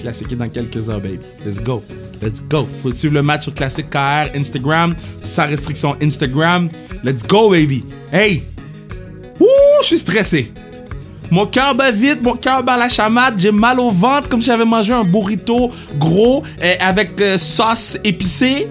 [0.00, 1.20] Classique est dans quelques heures, baby.
[1.44, 1.84] Let's go.
[2.20, 2.68] Let's go.
[2.82, 4.96] Faut suivre le match sur Classique KR Instagram.
[5.20, 6.68] Sans restriction Instagram.
[7.04, 7.84] Let's go, baby.
[8.12, 8.42] Hey!
[9.38, 9.46] Ouh,
[9.82, 10.52] je suis stressé.
[11.30, 14.46] Mon cœur bat vite, mon cœur bat la chamade, j'ai mal au ventre comme si
[14.46, 18.68] j'avais mangé un burrito gros euh, avec euh, sauce épicée.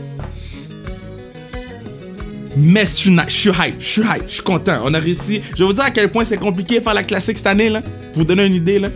[2.60, 4.80] Mais je suis, hype, je suis hype, je suis content.
[4.84, 5.42] On a réussi.
[5.54, 7.70] Je vais vous dire à quel point c'est compliqué de faire la classique cette année.
[7.70, 7.82] Pour
[8.16, 8.90] vous donner une idée, là.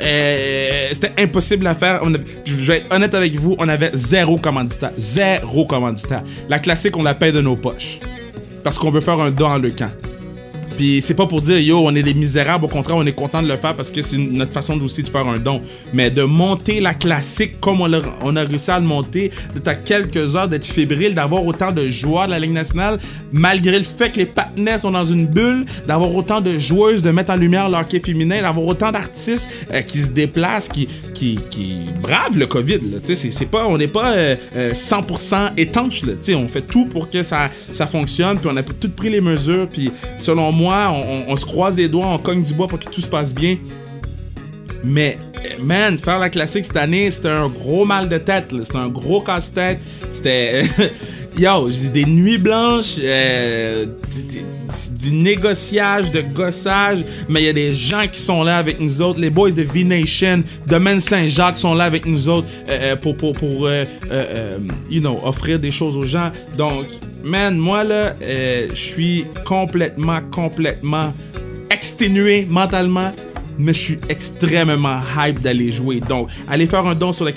[0.00, 2.02] Euh, c'était impossible à faire.
[2.44, 4.92] je vais être honnête avec vous, on avait zéro commanditaire.
[4.98, 6.22] Zéro commanditaire.
[6.50, 7.98] La classique, on la paye de nos poches.
[8.62, 9.90] Parce qu'on veut faire un don en le camp.
[10.78, 13.42] Puis c'est pas pour dire yo, on est des misérables, au contraire, on est content
[13.42, 15.60] de le faire parce que c'est notre façon aussi de faire un don.
[15.92, 20.36] Mais de monter la classique comme on a, réussi à le monter, d'être à quelques
[20.36, 23.00] heures, d'être fébrile, d'avoir autant de joueurs de la Ligue nationale,
[23.32, 27.10] malgré le fait que les partenaires sont dans une bulle, d'avoir autant de joueuses, de
[27.10, 31.38] mettre en lumière leur féminin, d'avoir autant d'artistes euh, qui se déplacent, qui, qui,
[32.00, 32.78] bravent le COVID.
[33.50, 36.02] Pas, on n'est pas 100% euh, euh, étanche.
[36.28, 39.66] On fait tout pour que ça, ça fonctionne, puis on a tout pris les mesures,
[39.68, 43.00] puis selon moi, on, se croise les doigts, on cogne du bois pour que tout
[43.00, 43.56] se passe bien.
[44.84, 45.18] Mais,
[45.60, 48.54] man, faire la classique cette année, c'était un gros mal de tête.
[48.62, 49.80] C'était un gros casse-tête.
[50.10, 50.62] C'était.
[51.38, 53.86] Yo, j'ai des nuits blanches, euh,
[55.00, 59.00] du, négociage, de gossage, mais il y a des gens qui sont là avec nous
[59.00, 59.20] autres.
[59.20, 63.34] Les boys de V-Nation, Domaine Saint-Jacques sont là avec nous autres euh, euh, pour, pour,
[63.34, 63.70] pour
[64.90, 66.32] you know, offrir des choses aux gens.
[66.56, 66.86] Donc,
[67.22, 71.14] man, moi là, je suis complètement, complètement
[71.70, 73.12] exténué mentalement
[73.58, 76.00] mais je suis extrêmement hype d'aller jouer.
[76.00, 77.32] Donc, allez faire un don sur le.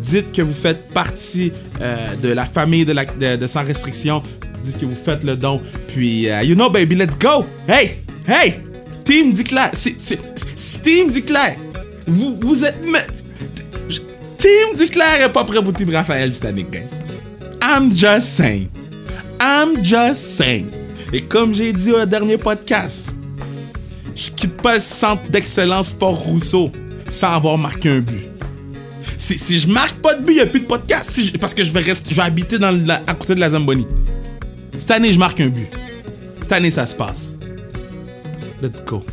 [0.00, 4.22] Dites que vous faites partie euh, de la famille de, la, de, Sans Restriction.
[4.64, 5.60] Dites que vous faites le don.
[5.88, 7.44] Puis, euh, you know, baby, let's go!
[7.68, 7.98] Hey!
[8.26, 8.60] Hey!
[9.04, 9.70] Team Duclair.
[10.82, 11.56] Team Duclair.
[12.06, 12.76] Vous, vous êtes.
[14.38, 16.98] Team Duclair est pas prêt pour Team Raphaël cette année, guys.
[17.62, 18.68] I'm just saying.
[19.40, 20.70] I'm just saying.
[21.12, 23.12] Et comme j'ai dit au dernier podcast,
[24.14, 26.70] je quitte pas le centre d'excellence Sport Rousseau
[27.10, 28.28] sans avoir marqué un but.
[29.18, 31.38] Si, si je marque pas de but, il n'y a plus de podcast.
[31.38, 33.86] Parce que je vais, rester, je vais habiter à côté de la Zamboni.
[34.76, 35.68] Cette année, je marque un but.
[36.40, 37.36] Cette année, ça se passe.
[38.62, 39.04] Let's go.